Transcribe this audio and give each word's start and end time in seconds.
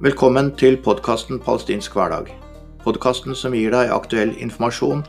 Velkommen 0.00 0.46
til 0.56 0.78
podkasten 0.80 1.36
Palestinsk 1.44 1.92
hverdag. 1.92 2.30
Podkasten 2.80 3.34
som 3.36 3.52
gir 3.52 3.74
deg 3.74 3.90
aktuell 3.92 4.30
informasjon 4.40 5.02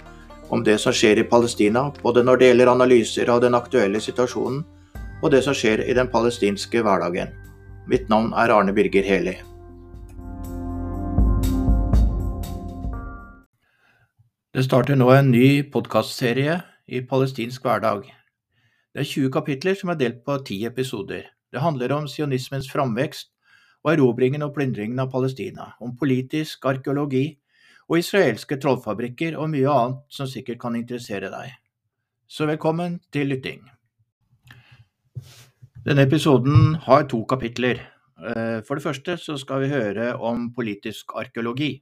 om 0.52 0.66
det 0.68 0.76
som 0.84 0.92
skjer 0.92 1.22
i 1.22 1.24
Palestina, 1.24 1.86
både 2.04 2.26
når 2.28 2.42
det 2.42 2.50
gjelder 2.50 2.72
analyser 2.74 3.32
av 3.32 3.40
den 3.40 3.56
aktuelle 3.56 4.02
situasjonen 4.04 4.60
og 5.24 5.32
det 5.32 5.46
som 5.48 5.56
skjer 5.56 5.86
i 5.88 5.96
den 5.96 6.12
palestinske 6.12 6.84
hverdagen. 6.84 7.32
Mitt 7.88 8.12
navn 8.12 8.36
er 8.36 8.52
Arne 8.52 8.76
Birger 8.76 9.08
Heli. 9.08 9.38
Det 14.52 14.68
starter 14.68 15.00
nå 15.00 15.08
en 15.16 15.32
ny 15.32 15.72
podkastserie 15.72 16.60
i 16.92 17.00
palestinsk 17.00 17.64
hverdag. 17.64 18.10
Det 18.92 19.08
er 19.08 19.14
20 19.16 19.38
kapitler 19.40 19.80
som 19.80 19.96
er 19.96 20.04
delt 20.04 20.26
på 20.28 20.36
10 20.36 20.66
episoder. 20.68 21.30
Det 21.48 21.64
handler 21.64 21.96
om 21.96 22.12
sionismens 22.12 22.68
framvekst 22.68 23.32
og 23.82 23.94
erobringen 23.94 24.46
og 24.46 24.54
plyndringen 24.56 25.00
av 25.02 25.12
Palestina, 25.14 25.72
om 25.82 25.96
politisk 25.98 26.66
arkeologi 26.70 27.26
og 27.90 28.00
israelske 28.00 28.58
trollfabrikker 28.62 29.36
og 29.40 29.52
mye 29.52 29.70
annet 29.72 30.02
som 30.14 30.30
sikkert 30.30 30.62
kan 30.62 30.78
interessere 30.78 31.32
deg. 31.34 31.54
Så 32.32 32.48
velkommen 32.48 33.00
til 33.12 33.32
lytting. 33.34 33.66
Denne 35.82 36.06
episoden 36.06 36.76
har 36.86 37.08
to 37.10 37.24
kapitler. 37.26 37.82
Eh, 38.22 38.62
for 38.64 38.78
det 38.78 38.86
første 38.86 39.18
så 39.18 39.36
skal 39.42 39.64
vi 39.64 39.72
høre 39.74 40.14
om 40.16 40.52
politisk 40.54 41.16
arkeologi. 41.18 41.82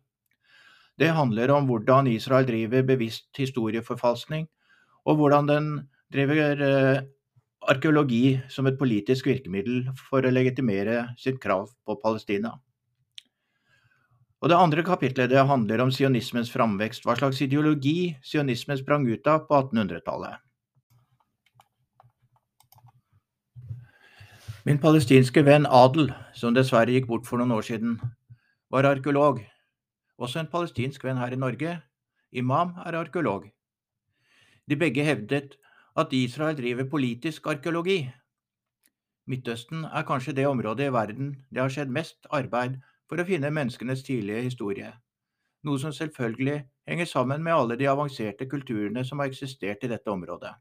Det 0.99 1.11
handler 1.15 1.51
om 1.51 1.67
hvordan 1.67 2.07
Israel 2.07 2.47
driver 2.47 2.83
bevisst 2.87 3.29
historieforfalskning, 3.37 4.47
og 5.05 5.15
hvordan 5.19 5.47
den 5.47 5.67
driver 6.11 6.63
eh, 6.63 7.01
arkeologi 7.67 8.39
som 8.49 8.67
et 8.69 8.77
politisk 8.79 9.27
virkemiddel 9.27 9.89
for 10.09 10.23
å 10.23 10.31
legitimere 10.31 11.09
sitt 11.19 11.39
krav 11.43 11.67
på 11.85 11.97
Palestina. 11.99 12.55
Og 14.39 14.49
Det 14.49 14.55
andre 14.55 14.83
kapitlet 14.83 15.29
det 15.29 15.41
handler 15.43 15.81
om 15.83 15.91
sionismens 15.91 16.51
framvekst, 16.51 17.03
hva 17.03 17.17
slags 17.19 17.41
ideologi 17.43 18.15
sionismen 18.23 18.79
sprang 18.79 19.03
ut 19.09 19.27
av 19.27 19.43
på 19.49 19.57
1800-tallet. 19.57 20.39
Min 24.63 24.79
palestinske 24.79 25.43
venn 25.43 25.67
Adel, 25.67 26.13
som 26.35 26.55
dessverre 26.55 26.93
gikk 26.95 27.07
bort 27.11 27.27
for 27.27 27.39
noen 27.39 27.51
år 27.57 27.67
siden, 27.67 27.99
var 28.71 28.87
arkeolog. 28.87 29.43
Også 30.19 30.39
en 30.39 30.51
palestinsk 30.51 31.03
venn 31.03 31.19
her 31.19 31.35
i 31.35 31.39
Norge, 31.39 31.79
Imam, 32.31 32.75
er 32.85 32.95
arkeolog. 32.95 33.49
De 34.69 34.77
begge 34.79 35.03
hevdet 35.03 35.58
at 35.99 36.13
Israel 36.15 36.55
driver 36.55 36.87
politisk 36.87 37.47
arkeologi. 37.51 37.99
Midtøsten 39.29 39.83
er 39.85 40.07
kanskje 40.07 40.33
det 40.37 40.47
området 40.47 40.87
i 40.87 40.93
verden 40.93 41.33
det 41.51 41.61
har 41.61 41.73
skjedd 41.73 41.91
mest 41.93 42.29
arbeid 42.33 42.79
for 43.09 43.19
å 43.19 43.27
finne 43.27 43.51
menneskenes 43.53 44.05
tidlige 44.07 44.45
historie, 44.47 44.93
noe 45.67 45.81
som 45.81 45.93
selvfølgelig 45.93 46.57
henger 46.89 47.09
sammen 47.09 47.43
med 47.45 47.53
alle 47.53 47.77
de 47.77 47.89
avanserte 47.91 48.47
kulturene 48.49 49.03
som 49.05 49.21
har 49.21 49.29
eksistert 49.29 49.83
i 49.83 49.91
dette 49.91 50.11
området. 50.13 50.55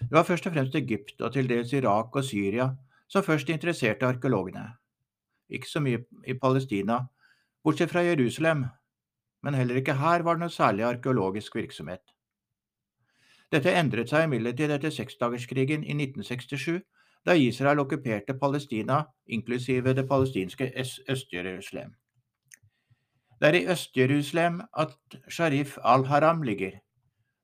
Det 0.00 0.12
var 0.12 0.26
først 0.28 0.46
og 0.48 0.56
fremst 0.56 0.78
Egypt 0.78 1.20
og 1.20 1.32
til 1.34 1.48
dels 1.50 1.72
Irak 1.76 2.16
og 2.16 2.24
Syria 2.24 2.70
som 3.08 3.24
først 3.26 3.50
interesserte 3.52 4.06
arkeologene. 4.06 4.66
Ikke 5.48 5.70
så 5.70 5.80
mye 5.82 6.04
i 6.26 6.34
Palestina, 6.38 7.02
bortsett 7.64 7.92
fra 7.92 8.04
Jerusalem, 8.06 8.66
men 9.42 9.54
heller 9.54 9.80
ikke 9.80 9.98
her 10.00 10.24
var 10.26 10.36
det 10.36 10.46
noe 10.46 10.52
særlig 10.52 10.86
arkeologisk 10.88 11.56
virksomhet. 11.56 12.15
Dette 13.52 13.72
endret 13.78 14.10
seg 14.10 14.26
imidlertid 14.26 14.72
etter 14.74 14.90
seksdagerskrigen 14.90 15.84
i 15.84 15.94
1967, 15.94 16.80
da 17.26 17.34
Israel 17.34 17.82
okkuperte 17.82 18.34
Palestina, 18.38 19.04
inklusive 19.26 19.94
det 19.94 20.06
palestinske 20.08 20.72
Øst-Jerusalem. 21.10 21.94
Det 23.40 23.48
er 23.48 23.54
i 23.54 23.66
Øst-Jerusalem 23.66 24.60
at 24.78 24.96
Sharif 25.28 25.76
al-Haram 25.84 26.42
ligger. 26.42 26.70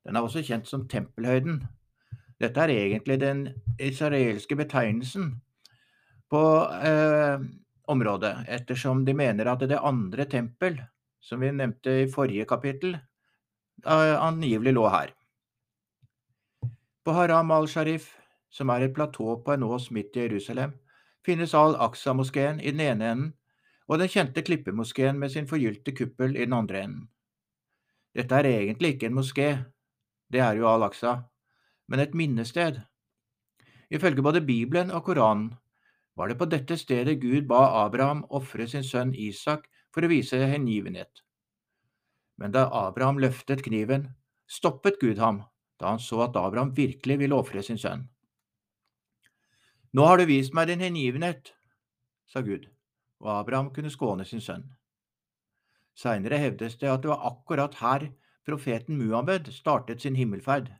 Den 0.07 0.17
er 0.17 0.21
også 0.21 0.43
kjent 0.43 0.69
som 0.69 0.89
Tempelhøyden. 0.89 1.63
Dette 2.41 2.61
er 2.61 2.69
egentlig 2.69 3.21
den 3.21 3.49
israelske 3.79 4.57
betegnelsen 4.57 5.43
på 6.31 6.43
eh, 6.87 7.39
området, 7.89 8.37
ettersom 8.49 9.05
de 9.07 9.15
mener 9.15 9.51
at 9.53 9.61
det 9.61 9.79
andre 9.79 10.25
tempel, 10.25 10.81
som 11.21 11.41
vi 11.41 11.51
nevnte 11.51 12.03
i 12.03 12.11
forrige 12.11 12.45
kapittel, 12.45 12.97
eh, 13.87 14.17
angivelig 14.19 14.73
lå 14.73 14.89
her. 14.89 15.13
På 17.05 17.11
Haram 17.17 17.51
al-Sharif, 17.51 18.13
som 18.51 18.71
er 18.71 18.85
et 18.85 18.93
platå 18.95 19.35
på 19.43 19.53
en 19.53 19.65
ås 19.67 19.89
midt 19.91 20.15
i 20.15 20.29
Jerusalem, 20.29 20.77
finnes 21.27 21.55
al-Aqsa-moskeen 21.55 22.61
i 22.63 22.71
den 22.71 22.83
ene 22.85 23.09
enden 23.11 23.33
og 23.91 23.99
den 23.99 24.11
kjente 24.13 24.45
klippemoskeen 24.47 25.19
med 25.19 25.33
sin 25.35 25.49
forgylte 25.51 25.95
kuppel 25.99 26.37
i 26.37 26.45
den 26.45 26.55
andre 26.55 26.85
enden. 26.87 27.09
Dette 28.15 28.39
er 28.39 28.47
egentlig 28.53 28.95
ikke 28.95 29.11
en 29.11 29.19
moské, 29.19 29.49
det 30.31 30.45
er 30.47 30.55
jo 30.61 30.71
al-Aqsa, 30.71 31.17
men 31.91 32.01
et 32.01 32.15
minnested. 32.15 32.79
Ifølge 33.91 34.23
både 34.23 34.47
Bibelen 34.47 34.95
og 34.95 35.03
Koranen 35.05 35.51
var 36.17 36.31
det 36.31 36.39
på 36.39 36.47
dette 36.47 36.79
stedet 36.79 37.19
Gud 37.21 37.49
ba 37.51 37.65
Abraham 37.83 38.23
ofre 38.31 38.69
sin 38.69 38.87
sønn 38.87 39.11
Isak 39.15 39.67
for 39.91 40.07
å 40.07 40.13
vise 40.13 40.39
hengivenhet. 40.39 41.27
Men 42.39 42.55
da 42.55 42.69
Abraham 42.71 43.19
løftet 43.19 43.67
kniven, 43.67 44.13
stoppet 44.47 45.03
Gud 45.03 45.19
ham 45.19 45.43
da 45.83 45.91
han 45.91 46.03
så 46.03 46.21
at 46.29 46.37
Abraham 46.39 46.71
virkelig 46.77 47.19
ville 47.19 47.35
ofre 47.35 47.63
sin 47.67 47.81
sønn. 47.81 48.07
Nå 49.93 50.07
har 50.07 50.21
du 50.21 50.29
vist 50.31 50.55
meg 50.57 50.71
din 50.71 50.81
hengivenhet, 50.81 51.51
sa 52.31 52.41
Gud, 52.41 52.69
og 53.21 53.33
Abraham 53.35 53.73
kunne 53.75 53.91
skåne 53.93 54.25
sin 54.25 54.41
sønn. 54.41 54.71
Seinere 55.99 56.39
hevdes 56.41 56.79
det 56.81 56.89
at 56.89 57.03
det 57.03 57.11
var 57.11 57.27
akkurat 57.29 57.75
her 57.83 58.07
profeten 58.47 58.97
Muhammed 58.97 59.51
startet 59.53 60.01
sin 60.01 60.17
himmelferd. 60.17 60.71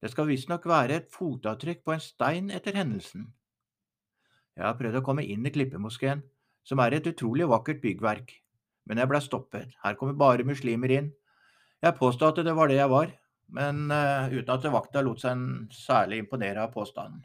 Det 0.00 0.12
skal 0.12 0.30
visstnok 0.30 0.64
være 0.70 1.00
et 1.00 1.12
fotavtrykk 1.12 1.82
på 1.84 1.96
en 1.96 2.02
stein 2.02 2.48
etter 2.54 2.78
hendelsen. 2.78 3.26
Jeg 4.56 4.64
har 4.64 4.78
prøvd 4.78 5.02
å 5.02 5.04
komme 5.04 5.26
inn 5.26 5.44
i 5.44 5.52
Klippemoskeen, 5.52 6.22
som 6.64 6.80
er 6.80 6.96
et 6.96 7.06
utrolig 7.10 7.46
vakkert 7.50 7.82
byggverk, 7.82 8.32
men 8.86 9.02
jeg 9.02 9.10
ble 9.10 9.20
stoppet, 9.20 9.76
her 9.82 9.98
kommer 9.98 10.16
bare 10.16 10.46
muslimer 10.46 10.94
inn. 10.94 11.12
Jeg 11.82 11.98
påstod 11.98 12.32
at 12.32 12.46
det 12.46 12.54
var 12.56 12.70
det 12.70 12.78
jeg 12.78 12.90
var, 12.90 13.12
men 13.54 13.90
uh, 13.90 14.26
uten 14.32 14.52
at 14.54 14.66
vakta 14.72 15.02
lot 15.04 15.22
seg 15.22 15.42
særlig 15.74 16.18
imponere 16.24 16.64
av 16.66 16.72
påstanden. 16.74 17.22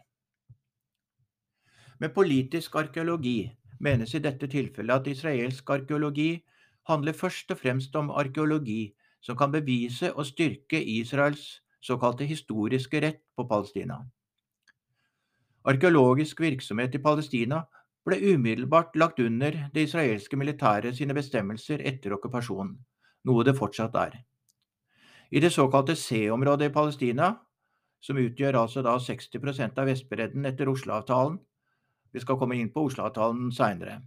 Med 2.02 2.14
politisk 2.14 2.76
arkeologi 2.76 3.52
menes 3.82 4.14
i 4.16 4.22
dette 4.22 4.48
tilfellet 4.50 5.02
at 5.02 5.10
israelsk 5.12 5.70
arkeologi 5.70 6.32
handler 6.90 7.18
først 7.18 7.52
og 7.54 7.60
fremst 7.62 7.96
om 7.96 8.10
arkeologi 8.12 8.94
som 9.22 9.38
kan 9.38 9.52
bevise 9.54 10.10
og 10.14 10.26
styrke 10.26 10.82
Israels 10.82 11.62
såkalte 11.82 12.26
historiske 12.26 13.02
rett 13.02 13.22
på 13.38 13.46
Palestina. 13.50 14.00
Arkeologisk 15.66 16.42
virksomhet 16.42 16.96
i 16.98 17.02
Palestina 17.02 17.62
ble 18.06 18.18
umiddelbart 18.34 18.96
lagt 18.98 19.20
under 19.22 19.58
det 19.74 19.86
israelske 19.88 20.38
militæret 20.38 20.98
sine 20.98 21.14
bestemmelser 21.14 21.84
etter 21.86 22.16
okkupasjonen, 22.18 22.74
noe 23.30 23.46
det 23.46 23.54
fortsatt 23.58 23.98
er. 24.02 24.16
I 25.32 25.40
det 25.40 25.54
såkalte 25.54 25.96
C-området 25.96 26.70
i 26.70 26.74
Palestina, 26.74 27.32
som 28.04 28.18
utgjør 28.20 28.58
altså 28.66 28.82
da 28.84 28.98
60% 29.00 29.80
av 29.80 29.88
Vestbredden 29.88 30.46
etter 30.50 30.68
Oslo-avtalen, 30.68 31.38
vi 32.12 32.20
skal 32.20 32.40
komme 32.42 32.58
inn 32.60 32.72
på 32.74 32.84
Oslo-avtalen 32.90 33.52
seinere. 33.56 34.02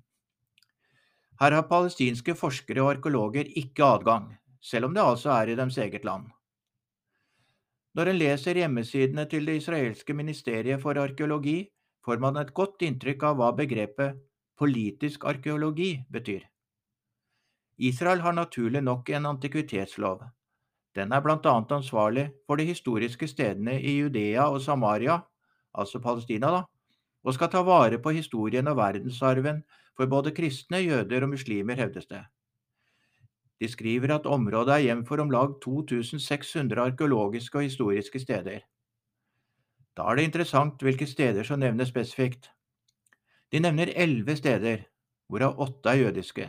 Her 1.41 1.57
har 1.57 1.69
palestinske 1.71 2.37
forskere 2.37 2.85
og 2.85 2.91
arkeologer 2.97 3.49
ikke 3.57 3.87
adgang, 3.97 4.29
selv 4.61 4.91
om 4.91 4.95
det 4.95 5.03
altså 5.03 5.33
er 5.39 5.51
i 5.53 5.57
deres 5.59 5.79
eget 5.81 6.05
land. 6.05 6.29
Når 7.95 8.11
en 8.11 8.21
leser 8.21 8.59
hjemmesidene 8.59 9.25
til 9.31 9.49
det 9.49 9.57
israelske 9.63 10.15
ministeriet 10.15 10.83
for 10.83 10.99
arkeologi, 10.99 11.71
får 12.05 12.21
man 12.21 12.37
et 12.37 12.53
godt 12.53 12.83
inntrykk 12.85 13.23
av 13.31 13.41
hva 13.41 13.53
begrepet 13.57 14.21
politisk 14.61 15.25
arkeologi 15.25 15.93
betyr. 16.13 16.43
Israel 17.79 18.21
har 18.21 18.35
naturlig 18.37 18.83
nok 18.85 19.09
en 19.11 19.27
antikvitetslov, 19.33 20.21
den 20.95 21.13
er 21.13 21.29
annet 21.31 21.73
ansvarlig 21.73 22.31
for 22.47 22.57
de 22.57 22.65
historiske 22.65 23.29
stedene 23.29 23.81
i 23.83 23.99
Judea 23.99 24.47
og 24.49 24.61
Samaria, 24.63 25.21
altså 25.75 25.99
Palestina, 25.99 26.51
da, 26.51 26.63
og 27.25 27.35
skal 27.35 27.51
ta 27.51 27.63
vare 27.63 27.99
på 27.99 28.11
historien 28.11 28.69
og 28.69 28.77
verdensarven 28.77 29.63
for 29.97 30.07
både 30.07 30.35
kristne, 30.35 30.83
jøder 30.85 31.23
og 31.23 31.29
muslimer, 31.29 31.75
hevdes 31.75 32.07
det. 32.07 32.25
De 33.61 33.69
skriver 33.69 34.15
at 34.15 34.27
området 34.27 34.75
er 34.75 34.79
hjem 34.87 35.05
for 35.07 35.23
om 35.23 35.31
lag 35.31 35.55
2600 35.65 36.83
arkeologiske 36.83 37.59
og 37.59 37.63
historiske 37.63 38.21
steder. 38.21 38.61
Da 39.97 40.03
er 40.11 40.19
det 40.19 40.27
interessant 40.29 40.83
hvilke 40.83 41.07
steder 41.07 41.47
som 41.47 41.63
nevnes 41.63 41.89
spesifikt. 41.91 42.51
De 43.53 43.61
nevner 43.63 43.93
elleve 43.97 44.37
steder, 44.37 44.87
hvorav 45.29 45.61
åtte 45.67 45.91
er 45.91 46.03
jødiske. 46.03 46.49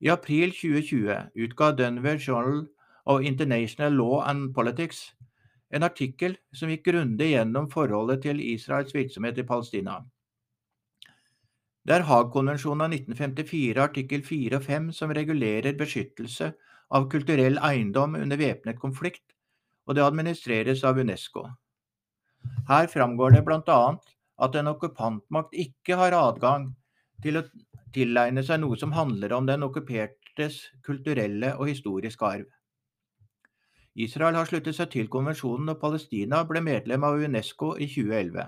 I 0.00 0.10
april 0.12 0.52
2020 0.52 1.30
utga 1.34 1.72
Denver 1.72 2.18
Journal 2.18 2.66
of 3.06 3.22
International 3.22 3.92
Law 3.92 4.22
and 4.28 4.54
Politics 4.54 5.12
en 5.70 5.82
artikkel 5.82 6.36
som 6.54 6.70
gikk 6.70 6.84
grundig 6.90 7.32
gjennom 7.32 7.68
forholdet 7.70 8.22
til 8.26 8.40
Israels 8.42 8.94
virksomhet 8.94 9.38
i 9.40 9.46
Palestina. 9.46 9.98
Det 11.86 11.94
er 11.94 12.06
Haag-konvensjonen 12.06 12.86
av 12.86 12.94
1954 12.94 13.82
artikkel 13.82 14.24
4 14.26 14.58
og 14.58 14.64
5 14.66 14.88
som 14.94 15.12
regulerer 15.14 15.78
beskyttelse 15.78 16.50
av 16.96 17.06
kulturell 17.10 17.60
eiendom 17.62 18.16
under 18.18 18.38
væpnet 18.40 18.78
konflikt, 18.78 19.24
og 19.86 19.94
det 19.94 20.02
administreres 20.02 20.82
av 20.86 20.98
UNESCO. 20.98 21.44
Her 22.66 22.90
framgår 22.90 23.36
det 23.36 23.44
bl.a. 23.46 23.78
at 24.46 24.58
en 24.58 24.72
okkupantmakt 24.72 25.54
ikke 25.54 25.98
har 25.98 26.14
adgang 26.14 26.72
til 27.22 27.38
å 27.38 27.44
tilegne 27.96 28.44
seg 28.44 28.60
noe 28.60 28.76
som 28.76 28.92
handler 28.92 29.32
om 29.32 29.48
den 29.48 29.64
okkupertes 29.64 30.60
kulturelle 30.84 31.54
og 31.56 31.70
historiske 31.70 32.28
arv. 32.28 32.46
Israel 33.96 34.36
har 34.36 34.48
sluttet 34.48 34.76
seg 34.76 34.90
til 34.92 35.08
konvensjonen, 35.08 35.70
og 35.72 35.80
Palestina 35.80 36.42
ble 36.44 36.60
medlem 36.60 37.04
av 37.08 37.16
UNESCO 37.16 37.72
i 37.80 37.88
2011. 37.88 38.44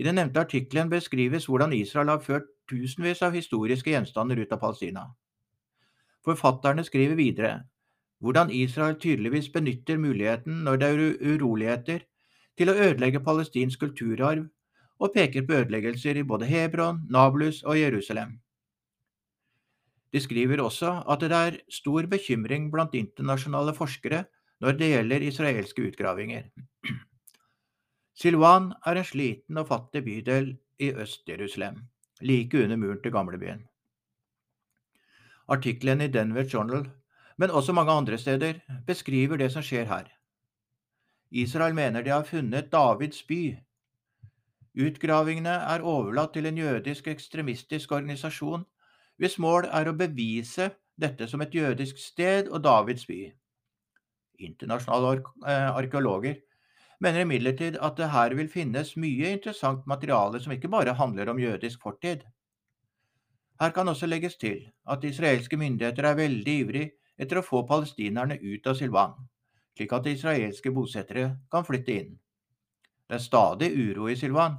I 0.00 0.06
den 0.06 0.16
nevnte 0.18 0.40
artikkelen 0.40 0.88
beskrives 0.90 1.44
hvordan 1.50 1.74
Israel 1.76 2.14
har 2.14 2.24
ført 2.24 2.48
tusenvis 2.70 3.20
av 3.22 3.36
historiske 3.36 3.92
gjenstander 3.92 4.40
ut 4.40 4.56
av 4.56 4.62
Palestina. 4.62 5.04
Forfatterne 6.24 6.86
skriver 6.88 7.20
videre 7.20 7.52
hvordan 8.24 8.48
Israel 8.50 8.96
tydeligvis 8.96 9.50
benytter 9.52 9.98
muligheten 10.00 10.62
når 10.64 10.80
det 10.80 10.88
er 10.88 11.34
uroligheter, 11.34 12.04
til 12.56 12.70
å 12.70 12.76
ødelegge 12.86 13.20
palestinsk 13.20 13.82
kulturarv 13.82 14.46
og 14.98 15.12
peker 15.14 15.46
på 15.46 15.60
ødeleggelser 15.60 16.16
i 16.16 16.22
både 16.26 16.46
Hebron, 16.46 17.00
Nablus 17.10 17.62
og 17.62 17.80
Jerusalem. 17.80 18.38
De 20.12 20.20
skriver 20.20 20.62
også 20.62 21.02
at 21.10 21.20
det 21.20 21.32
er 21.32 21.58
stor 21.68 22.06
bekymring 22.06 22.70
blant 22.72 22.94
internasjonale 22.94 23.74
forskere 23.74 24.24
når 24.62 24.78
det 24.78 24.90
gjelder 24.92 25.26
israelske 25.26 25.88
utgravinger. 25.88 26.44
Silwan 28.14 28.70
er 28.86 29.00
en 29.00 29.04
sliten 29.08 29.58
og 29.58 29.66
fattig 29.68 30.04
bydel 30.06 30.52
i 30.78 30.92
Øst-Jerusalem, 30.92 31.82
like 32.20 32.62
under 32.62 32.76
muren 32.76 33.02
til 33.02 33.12
gamlebyen. 33.12 33.64
Artikkelen 35.48 36.00
i 36.00 36.08
Denver 36.08 36.46
Journal, 36.52 36.86
men 37.36 37.50
også 37.50 37.72
mange 37.72 37.92
andre 37.92 38.18
steder, 38.18 38.60
beskriver 38.86 39.36
det 39.36 39.50
som 39.52 39.62
skjer 39.62 39.84
her. 39.84 40.06
Israel 41.30 41.74
mener 41.74 42.02
de 42.02 42.10
har 42.10 42.22
funnet 42.24 42.70
Davids 42.72 43.22
by, 43.22 43.56
Utgravingene 44.74 45.54
er 45.70 45.84
overlatt 45.86 46.32
til 46.34 46.48
en 46.50 46.56
jødisk 46.58 47.06
ekstremistisk 47.12 47.92
organisasjon, 47.94 48.64
hvis 49.22 49.38
mål 49.38 49.68
er 49.70 49.86
å 49.86 49.94
bevise 49.94 50.72
dette 50.98 51.28
som 51.30 51.42
et 51.44 51.54
jødisk 51.54 52.00
sted 52.02 52.50
og 52.50 52.64
Davids 52.64 53.06
by. 53.06 53.20
Internasjonale 54.42 55.22
eh, 55.46 55.68
arkeologer 55.78 56.40
mener 56.98 57.22
imidlertid 57.22 57.78
at 57.78 57.98
det 57.98 58.10
her 58.10 58.34
vil 58.34 58.50
finnes 58.50 58.96
mye 58.98 59.30
interessant 59.36 59.86
materiale 59.86 60.40
som 60.42 60.54
ikke 60.54 60.70
bare 60.72 60.96
handler 60.98 61.30
om 61.30 61.38
jødisk 61.38 61.82
fortid. 61.86 62.24
Her 63.60 63.70
kan 63.70 63.88
også 63.88 64.10
legges 64.10 64.34
til 64.36 64.66
at 64.90 65.06
israelske 65.06 65.56
myndigheter 65.56 66.10
er 66.10 66.18
veldig 66.18 66.58
ivrig 66.64 66.88
etter 67.18 67.38
å 67.38 67.46
få 67.46 67.62
palestinerne 67.68 68.40
ut 68.42 68.66
av 68.66 68.74
Silvan, 68.78 69.14
slik 69.78 69.94
at 69.94 70.10
israelske 70.10 70.74
bosettere 70.74 71.28
kan 71.52 71.66
flytte 71.66 71.94
inn. 71.94 72.14
Det 73.08 73.18
er 73.18 73.22
stadig 73.22 73.70
uro 73.76 74.08
i 74.08 74.16
Silvan, 74.16 74.56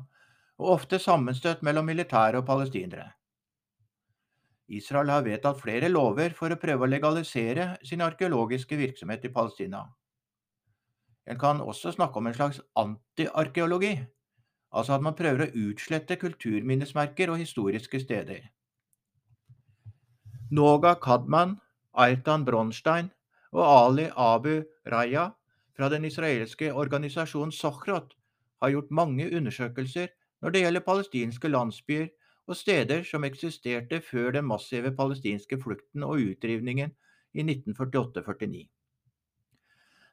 og 0.57 0.71
ofte 0.77 0.99
sammenstøt 0.99 1.63
mellom 1.65 1.85
militære 1.89 2.39
og 2.39 2.45
palestinere. 2.47 3.09
Israel 4.67 5.09
har 5.09 5.25
vedtatt 5.25 5.61
flere 5.61 5.89
lover 5.89 6.33
for 6.33 6.53
å 6.53 6.57
prøve 6.61 6.85
å 6.85 6.89
legalisere 6.89 7.75
sin 7.85 8.01
arkeologiske 8.01 8.77
virksomhet 8.77 9.25
i 9.25 9.33
Palestina. 9.33 9.83
En 11.25 11.37
kan 11.41 11.61
også 11.61 11.93
snakke 11.93 12.21
om 12.21 12.27
en 12.27 12.37
slags 12.37 12.61
antiarkeologi, 12.77 13.93
altså 14.71 14.95
at 14.95 15.05
man 15.05 15.17
prøver 15.17 15.45
å 15.45 15.69
utslette 15.69 16.17
kulturminnesmerker 16.21 17.33
og 17.33 17.41
historiske 17.41 18.01
steder. 18.01 18.49
Noga 20.51 20.95
Kadman, 21.01 21.57
Aitan 21.97 22.45
Bronstein 22.45 23.09
og 23.51 23.63
Ali 23.65 24.09
Abu 24.15 24.61
Raya 24.91 25.31
fra 25.77 25.89
den 25.89 26.05
israelske 26.05 26.73
organisasjonen 26.73 27.53
Sochrot 27.53 28.13
har 28.61 28.71
gjort 28.73 28.91
mange 28.91 29.27
undersøkelser 29.37 30.07
når 30.41 30.49
det 30.53 30.61
gjelder 30.61 30.85
palestinske 30.85 31.47
landsbyer 31.47 32.07
og 32.47 32.55
steder 32.55 33.03
som 33.03 33.23
eksisterte 33.23 34.01
før 34.01 34.31
den 34.31 34.45
massive 34.45 34.91
palestinske 34.95 35.57
flukten 35.61 36.03
og 36.03 36.21
utrivningen 36.21 36.91
i 37.33 37.43
1948–49. 37.43 38.65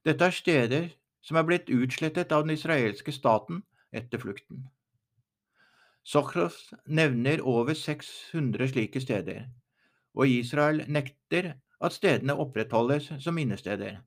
Dette 0.05 0.25
er 0.25 0.35
steder 0.35 0.89
som 1.23 1.39
er 1.39 1.47
blitt 1.47 1.71
utslettet 1.71 2.33
av 2.33 2.47
den 2.47 2.57
israelske 2.57 3.13
staten 3.15 3.63
etter 3.95 4.19
flukten. 4.19 4.65
Sochros 6.03 6.73
nevner 6.87 7.45
over 7.47 7.77
600 7.79 8.73
slike 8.73 9.01
steder, 9.01 9.45
og 10.15 10.29
Israel 10.29 10.83
nekter 10.91 11.53
at 11.83 11.95
stedene 11.95 12.35
opprettholdes 12.35 13.13
som 13.23 13.39
minnesteder. 13.39 14.01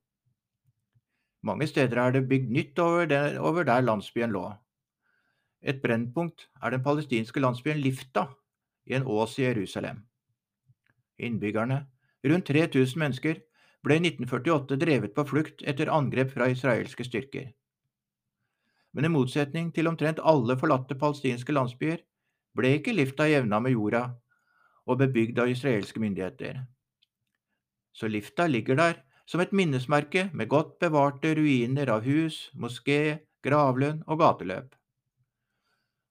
Mange 1.42 1.66
steder 1.66 2.00
er 2.00 2.14
det 2.14 2.28
bygd 2.28 2.50
nytt 2.50 2.78
over 2.78 3.06
der, 3.06 3.38
over 3.38 3.64
der 3.64 3.80
landsbyen 3.80 4.32
lå. 4.32 4.48
Et 5.62 5.82
brennpunkt 5.82 6.48
er 6.62 6.70
den 6.70 6.82
palestinske 6.82 7.40
landsbyen 7.40 7.80
Lifta 7.82 8.26
i 8.86 8.94
en 8.94 9.06
ås 9.06 9.38
i 9.38 9.42
Jerusalem. 9.42 10.04
Innbyggerne, 11.18 11.86
rundt 12.24 12.46
3000 12.46 12.98
mennesker, 12.98 13.40
ble 13.82 13.96
i 13.98 14.02
1948 14.02 14.78
drevet 14.82 15.14
på 15.14 15.24
flukt 15.26 15.62
etter 15.62 15.90
angrep 15.92 16.32
fra 16.34 16.48
israelske 16.50 17.04
styrker. 17.06 17.52
Men 18.92 19.06
i 19.06 19.12
motsetning 19.12 19.72
til 19.74 19.88
omtrent 19.90 20.22
alle 20.24 20.56
forlatte 20.58 20.96
palestinske 20.98 21.52
landsbyer 21.52 22.00
ble 22.56 22.76
ikke 22.78 22.94
Lifta 22.96 23.26
jevna 23.28 23.60
med 23.60 23.76
jorda 23.76 24.06
og 24.86 25.00
bebygd 25.02 25.38
av 25.42 25.50
israelske 25.52 26.00
myndigheter. 26.00 26.62
Så 27.92 28.08
Lifta 28.08 28.46
ligger 28.46 28.78
der 28.78 29.02
som 29.26 29.42
et 29.42 29.52
minnesmerke 29.52 30.28
med 30.32 30.48
godt 30.48 30.78
bevarte 30.82 31.34
ruiner 31.34 31.90
av 31.90 32.06
hus, 32.06 32.50
moské, 32.54 33.26
gravlund 33.42 34.04
og 34.06 34.20
gateløp. 34.22 34.74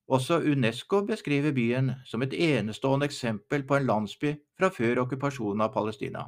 Også 0.08 0.38
UNESCO 0.46 1.02
beskriver 1.08 1.56
byen 1.56 1.96
som 2.06 2.22
et 2.22 2.34
enestående 2.34 3.08
eksempel 3.10 3.64
på 3.66 3.80
en 3.80 3.88
landsby 3.90 4.36
fra 4.58 4.70
før 4.70 5.02
okkupasjonen 5.06 5.66
av 5.66 5.74
Palestina. 5.74 6.28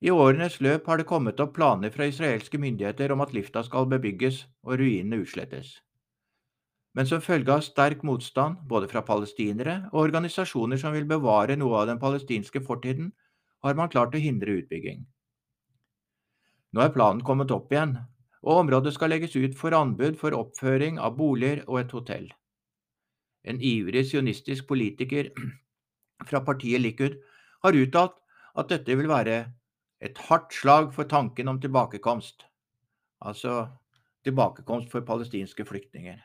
I 0.00 0.08
årenes 0.10 0.56
løp 0.64 0.86
har 0.88 0.96
det 0.96 1.08
kommet 1.10 1.40
opp 1.44 1.52
planer 1.58 1.92
fra 1.92 2.06
israelske 2.08 2.56
myndigheter 2.58 3.12
om 3.12 3.20
at 3.20 3.34
Lifta 3.36 3.60
skal 3.66 3.90
bebygges 3.90 4.46
og 4.64 4.78
ruinene 4.80 5.20
utslettes. 5.20 5.74
Men 6.96 7.06
som 7.06 7.20
følge 7.20 7.52
av 7.52 7.60
sterk 7.62 8.00
motstand 8.02 8.64
både 8.70 8.88
fra 8.88 9.02
palestinere 9.06 9.90
og 9.92 10.06
organisasjoner 10.06 10.80
som 10.80 10.96
vil 10.96 11.04
bevare 11.10 11.58
noe 11.60 11.82
av 11.82 11.90
den 11.90 12.00
palestinske 12.00 12.64
fortiden, 12.64 13.12
har 13.64 13.76
man 13.78 13.92
klart 13.92 14.14
å 14.14 14.22
hindre 14.22 14.58
utbygging. 14.60 15.04
Nå 16.70 16.84
er 16.84 16.92
planen 16.94 17.22
kommet 17.26 17.50
opp 17.54 17.72
igjen, 17.72 17.96
og 18.46 18.62
området 18.62 18.94
skal 18.94 19.12
legges 19.12 19.34
ut 19.36 19.56
for 19.58 19.74
anbud 19.76 20.16
for 20.20 20.36
oppføring 20.36 21.00
av 21.02 21.16
boliger 21.18 21.64
og 21.66 21.80
et 21.82 21.94
hotell. 21.96 22.28
En 23.44 23.60
ivrig 23.60 24.06
sionistisk 24.08 24.68
politiker 24.68 25.30
fra 26.28 26.42
partiet 26.46 26.80
Likud 26.80 27.18
har 27.64 27.76
uttalt 27.76 28.16
at 28.58 28.70
dette 28.72 28.96
vil 28.96 29.10
være 29.10 29.42
et 30.00 30.18
hardt 30.28 30.54
slag 30.56 30.94
for 30.96 31.08
tanken 31.08 31.48
om 31.52 31.60
tilbakekomst, 31.60 32.46
altså 33.20 33.66
tilbakekomst 34.24 34.90
for 34.92 35.04
palestinske 35.04 35.64
flyktninger. 35.68 36.20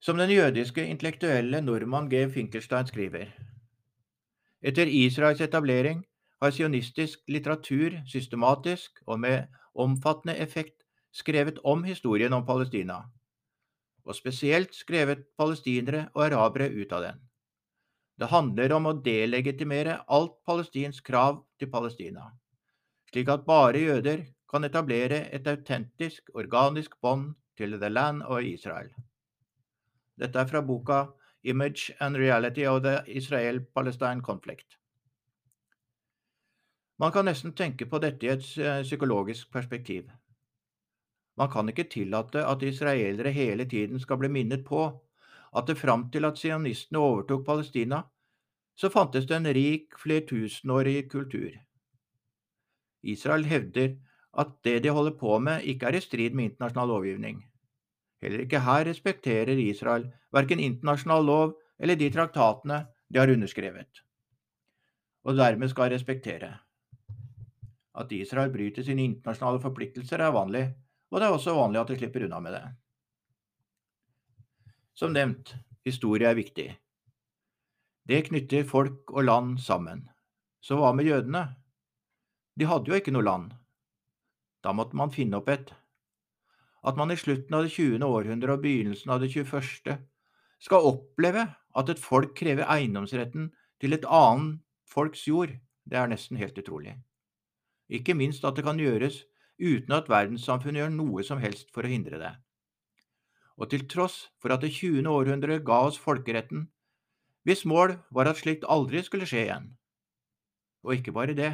Som 0.00 0.16
den 0.16 0.32
jødiske 0.32 0.84
intellektuelle 0.88 1.60
Norman 1.60 2.08
G. 2.08 2.24
Finkelstein 2.32 2.86
skriver, 2.88 3.32
etter 4.60 4.86
Israels 4.86 5.40
etablering 5.40 6.02
har 6.40 6.52
sionistisk 6.52 7.22
litteratur 7.28 8.00
systematisk 8.08 9.00
og 9.06 9.20
med 9.24 9.48
omfattende 9.74 10.36
effekt 10.40 10.84
skrevet 11.12 11.58
om 11.64 11.82
historien 11.84 12.32
om 12.32 12.44
Palestina, 12.46 13.02
og 14.06 14.16
spesielt 14.16 14.74
skrevet 14.76 15.26
palestinere 15.38 16.06
og 16.14 16.28
arabere 16.28 16.70
ut 16.70 16.92
av 16.92 17.06
den. 17.08 17.20
Det 18.20 18.28
handler 18.28 18.72
om 18.76 18.88
å 18.90 18.98
delegitimere 19.00 20.02
alt 20.12 20.36
palestinsk 20.46 21.06
krav 21.08 21.40
til 21.58 21.70
Palestina, 21.72 22.28
slik 23.10 23.30
at 23.32 23.46
bare 23.48 23.80
jøder 23.80 24.26
kan 24.50 24.66
etablere 24.66 25.24
et 25.32 25.46
autentisk, 25.48 26.28
organisk 26.34 26.96
bånd 27.00 27.32
til 27.56 27.78
The 27.80 27.88
Land 27.88 28.24
og 28.26 28.44
Israel. 28.44 28.90
Dette 30.20 30.40
er 30.40 30.48
fra 30.50 30.60
boka 30.60 31.06
Image 31.42 31.92
and 32.00 32.16
Reality 32.16 32.66
of 32.66 32.82
the 32.82 33.02
Israel-Palestine 33.06 34.22
Conflict. 34.22 34.76
Man 36.98 37.12
kan 37.12 37.24
nesten 37.24 37.52
tenke 37.56 37.86
på 37.86 37.98
dette 37.98 38.26
i 38.26 38.32
et 38.32 38.44
eh, 38.58 38.82
psykologisk 38.82 39.52
perspektiv. 39.52 40.10
Man 41.36 41.48
kan 41.48 41.68
ikke 41.68 41.88
tillate 41.88 42.44
at 42.44 42.62
israelere 42.62 43.32
hele 43.32 43.64
tiden 43.64 44.00
skal 44.00 44.18
bli 44.20 44.28
minnet 44.28 44.64
på 44.64 44.82
at 45.56 45.66
det 45.66 45.78
fram 45.78 46.10
til 46.10 46.24
at 46.24 46.38
sionistene 46.38 46.98
overtok 46.98 47.46
Palestina, 47.46 48.02
så 48.76 48.88
fantes 48.88 49.26
det 49.26 49.36
en 49.36 49.48
rik, 49.54 49.96
flertusenårig 49.98 51.10
kultur. 51.10 51.50
Israel 53.02 53.44
hevder 53.44 53.96
at 54.38 54.52
det 54.64 54.82
de 54.84 54.90
holder 54.90 55.16
på 55.18 55.38
med, 55.38 55.62
ikke 55.62 55.86
er 55.86 55.96
i 55.96 56.00
strid 56.00 56.34
med 56.34 56.44
internasjonal 56.44 56.88
lovgivning. 56.88 57.49
Heller 58.20 58.44
ikke 58.44 58.60
her 58.64 58.84
respekterer 58.84 59.58
Israel 59.62 60.10
verken 60.34 60.60
internasjonal 60.60 61.24
lov 61.24 61.54
eller 61.80 61.96
de 61.96 62.10
traktatene 62.12 62.82
de 63.08 63.18
har 63.18 63.32
underskrevet, 63.32 64.02
og 65.24 65.38
dermed 65.38 65.72
skal 65.72 65.90
respektere. 65.90 66.50
At 67.96 68.12
Israel 68.12 68.52
bryter 68.52 68.84
sine 68.86 69.02
internasjonale 69.08 69.60
forpliktelser 69.64 70.22
er 70.22 70.36
vanlig, 70.36 70.66
og 71.10 71.18
det 71.18 71.26
er 71.26 71.34
også 71.34 71.56
vanlig 71.56 71.80
at 71.80 71.90
de 71.90 71.96
slipper 71.98 72.26
unna 72.28 72.38
med 72.44 72.54
det. 72.54 72.62
Som 74.94 75.16
nevnt, 75.16 75.56
historie 75.84 76.28
er 76.28 76.38
viktig. 76.38 76.68
Det 78.06 78.24
knytter 78.28 78.68
folk 78.68 79.10
og 79.14 79.24
land 79.24 79.58
sammen. 79.64 80.04
Så 80.60 80.76
hva 80.76 80.92
med 80.92 81.08
jødene? 81.08 81.44
De 82.58 82.68
hadde 82.68 82.90
jo 82.90 82.98
ikke 82.98 83.14
noe 83.14 83.24
land. 83.24 83.52
Da 84.60 84.74
måtte 84.76 84.98
man 84.98 85.12
finne 85.14 85.40
opp 85.40 85.48
et. 85.48 85.72
At 86.82 86.96
man 86.96 87.12
i 87.12 87.18
slutten 87.20 87.54
av 87.54 87.66
det 87.66 87.74
20. 87.74 88.00
århundre 88.04 88.56
og 88.56 88.62
begynnelsen 88.64 89.12
av 89.12 89.20
det 89.20 89.30
21. 89.34 89.98
skal 90.60 90.86
oppleve 90.88 91.46
at 91.76 91.92
et 91.92 92.00
folk 92.00 92.32
krever 92.36 92.68
eiendomsretten 92.68 93.50
til 93.80 93.96
et 93.96 94.06
annet 94.08 94.60
folks 94.88 95.26
jord, 95.28 95.52
det 95.84 95.98
er 95.98 96.10
nesten 96.10 96.40
helt 96.40 96.58
utrolig. 96.58 96.96
Ikke 97.90 98.14
minst 98.14 98.44
at 98.44 98.56
det 98.56 98.64
kan 98.64 98.80
gjøres 98.80 99.24
uten 99.60 99.92
at 99.92 100.08
verdenssamfunnet 100.08 100.80
gjør 100.80 100.92
noe 100.94 101.24
som 101.26 101.40
helst 101.42 101.70
for 101.74 101.84
å 101.84 101.92
hindre 101.92 102.20
det. 102.20 102.32
Og 103.60 103.68
til 103.72 103.84
tross 103.92 104.30
for 104.40 104.54
at 104.54 104.64
det 104.64 104.72
20. 104.72 105.04
århundre 105.04 105.60
ga 105.64 105.82
oss 105.90 105.98
folkeretten, 106.00 106.68
hvis 107.44 107.66
mål 107.68 107.98
var 108.12 108.30
at 108.30 108.40
slikt 108.40 108.64
aldri 108.68 109.02
skulle 109.04 109.28
skje 109.28 109.44
igjen. 109.46 109.66
Og 110.84 110.96
ikke 110.96 111.12
bare 111.12 111.36
det, 111.36 111.52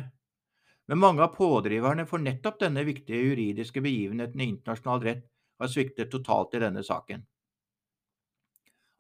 men 0.87 1.01
mange 1.03 1.23
av 1.25 1.35
pådriverne 1.35 2.07
for 2.07 2.23
nettopp 2.23 2.61
denne 2.61 2.85
viktige 2.87 3.25
juridiske 3.31 3.83
begivenheten 3.83 4.41
i 4.41 4.51
internasjonal 4.53 5.03
rett 5.03 5.25
har 5.59 5.73
sviktet 5.73 6.13
totalt 6.13 6.55
i 6.55 6.63
denne 6.63 6.85
saken. 6.87 7.25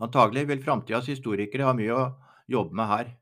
Antagelig 0.02 0.47
vil 0.50 0.64
framtidas 0.64 1.09
historikere 1.09 1.69
ha 1.69 1.75
mye 1.76 1.95
å 1.95 2.07
jobbe 2.50 2.76
med 2.76 2.90
her. 2.90 3.12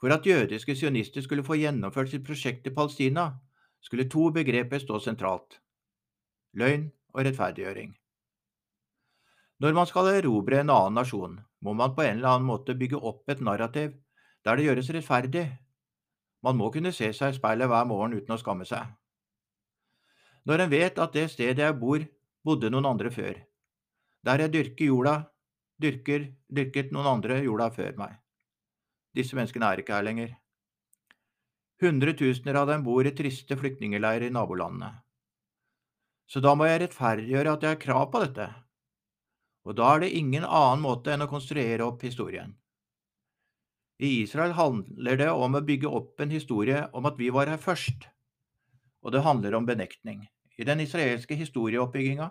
For 0.00 0.12
at 0.14 0.26
jødiske 0.26 0.76
sionister 0.76 1.24
skulle 1.24 1.44
få 1.44 1.58
gjennomført 1.60 2.12
sitt 2.12 2.26
prosjekt 2.26 2.68
i 2.68 2.74
Palestina, 2.74 3.32
skulle 3.80 4.08
to 4.12 4.28
begreper 4.32 4.80
stå 4.80 5.00
sentralt– 5.00 5.58
løgn 6.60 6.86
og 7.14 7.24
rettferdiggjøring. 7.24 7.94
Når 9.60 9.76
man 9.76 9.88
skal 9.88 10.08
erobre 10.12 10.60
en 10.60 10.72
annen 10.72 10.96
nasjon, 10.96 11.40
må 11.60 11.74
man 11.76 11.92
på 11.96 12.04
en 12.04 12.18
eller 12.18 12.36
annen 12.36 12.48
måte 12.48 12.76
bygge 12.76 13.00
opp 13.00 13.28
et 13.28 13.42
narrativ 13.44 13.92
der 14.44 14.56
det 14.56 14.64
gjøres 14.64 14.88
rettferdig 14.96 15.44
man 16.42 16.56
må 16.56 16.70
kunne 16.72 16.92
se 16.96 17.10
seg 17.16 17.34
i 17.34 17.38
speilet 17.38 17.68
hver 17.68 17.86
morgen 17.88 18.16
uten 18.16 18.34
å 18.34 18.40
skamme 18.40 18.66
seg. 18.68 18.86
Når 20.48 20.64
en 20.64 20.72
vet 20.72 20.98
at 20.98 21.12
det 21.16 21.26
stedet 21.32 21.62
jeg 21.64 21.78
bor, 21.80 22.04
bodde 22.44 22.70
noen 22.72 22.88
andre 22.88 23.12
før. 23.12 23.36
Der 24.24 24.44
jeg 24.44 24.52
dyrker 24.54 24.88
jorda, 24.88 25.14
dyrker, 25.80 26.30
dyrket 26.48 26.94
noen 26.96 27.08
andre 27.16 27.40
jorda 27.44 27.68
før 27.74 27.98
meg. 28.00 28.16
Disse 29.16 29.36
menneskene 29.36 29.68
er 29.68 29.82
ikke 29.82 29.96
her 29.96 30.06
lenger. 30.06 30.32
Hundretusener 31.80 32.60
av 32.60 32.68
dem 32.68 32.84
bor 32.84 33.06
i 33.08 33.14
triste 33.16 33.56
flyktningleirer 33.56 34.28
i 34.28 34.34
nabolandene. 34.34 34.92
Så 36.30 36.42
da 36.44 36.52
må 36.54 36.68
jeg 36.68 36.84
rettferdiggjøre 36.84 37.56
at 37.56 37.64
jeg 37.64 37.74
har 37.74 37.80
krav 37.82 38.10
på 38.12 38.20
dette. 38.22 38.46
Og 39.66 39.76
da 39.76 39.94
er 39.94 40.04
det 40.04 40.12
ingen 40.16 40.44
annen 40.46 40.84
måte 40.84 41.12
enn 41.12 41.24
å 41.24 41.30
konstruere 41.30 41.84
opp 41.84 42.04
historien. 42.06 42.52
I 44.00 44.22
Israel 44.22 44.54
handler 44.56 45.18
det 45.20 45.28
om 45.28 45.54
å 45.58 45.60
bygge 45.60 45.88
opp 45.92 46.22
en 46.24 46.30
historie 46.32 46.86
om 46.96 47.04
at 47.04 47.18
vi 47.20 47.28
var 47.36 47.50
her 47.52 47.60
først, 47.60 48.06
og 49.04 49.12
det 49.12 49.20
handler 49.26 49.58
om 49.58 49.66
benektning. 49.68 50.22
I 50.56 50.64
den 50.64 50.80
israelske 50.80 51.36
historieoppbygginga 51.36 52.30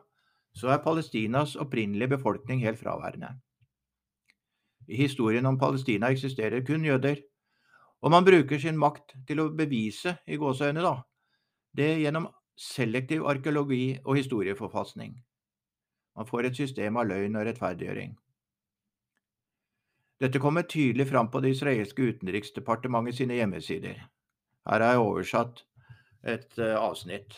så 0.57 0.71
er 0.73 0.81
Palestinas 0.81 1.53
opprinnelige 1.61 2.15
befolkning 2.15 2.63
helt 2.65 2.79
fraværende. 2.81 3.35
I 4.89 4.97
historien 4.97 5.45
om 5.45 5.59
Palestina 5.61 6.09
eksisterer 6.09 6.65
kun 6.65 6.85
jøder, 6.85 7.21
og 8.01 8.11
man 8.11 8.25
bruker 8.25 8.57
sin 8.57 8.79
makt 8.79 9.13
til 9.27 9.43
å 9.43 9.51
bevise, 9.53 10.15
i 10.25 10.39
gåseøyne, 10.41 10.81
da, 10.81 10.95
det 11.77 11.99
gjennom 12.01 12.25
selektiv 12.57 13.27
arkeologi 13.29 13.99
og 14.05 14.17
historieforfalskning. 14.17 15.13
Man 16.17 16.25
får 16.25 16.49
et 16.49 16.63
system 16.63 16.97
av 16.97 17.07
løgn 17.11 17.37
og 17.37 17.45
rettferdiggjøring. 17.45 18.17
Dette 20.19 20.39
kommer 20.39 20.67
tydelig 20.67 21.07
fram 21.09 21.29
på 21.31 21.39
det 21.39 21.53
israelske 21.55 22.01
utenriksdepartementet 22.11 23.21
sine 23.21 23.37
hjemmesider. 23.39 24.01
Her 24.67 24.83
har 24.83 24.97
jeg 24.97 25.03
oversatt 25.03 25.61
et 26.27 26.57
uh, 26.59 26.75
avsnitt. 26.75 27.37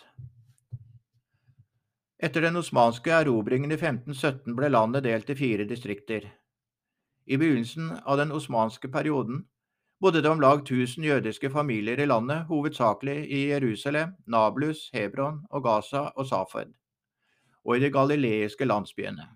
Etter 2.21 2.45
den 2.45 2.57
osmanske 2.57 3.13
erobringen 3.13 3.73
i 3.73 3.77
1517 3.77 4.55
ble 4.57 4.69
landet 4.69 5.05
delt 5.05 5.29
i 5.29 5.37
fire 5.37 5.65
distrikter. 5.69 6.25
I 7.25 7.37
begynnelsen 7.37 7.91
av 8.01 8.17
den 8.17 8.33
osmanske 8.33 8.89
perioden 8.93 9.43
bodde 10.01 10.21
det 10.21 10.29
om 10.29 10.41
lag 10.41 10.63
1000 10.65 11.05
jødiske 11.05 11.49
familier 11.53 12.01
i 12.01 12.05
landet, 12.09 12.47
hovedsakelig 12.49 13.27
i 13.29 13.43
Jerusalem, 13.51 14.15
Nablus, 14.25 14.89
Hebron 14.93 15.43
og 15.49 15.63
Gaza 15.63 16.07
og 16.15 16.25
Safed, 16.25 16.73
og 17.65 17.77
i 17.77 17.83
de 17.85 17.91
galileiske 17.93 18.65
landsbyene. 18.65 19.29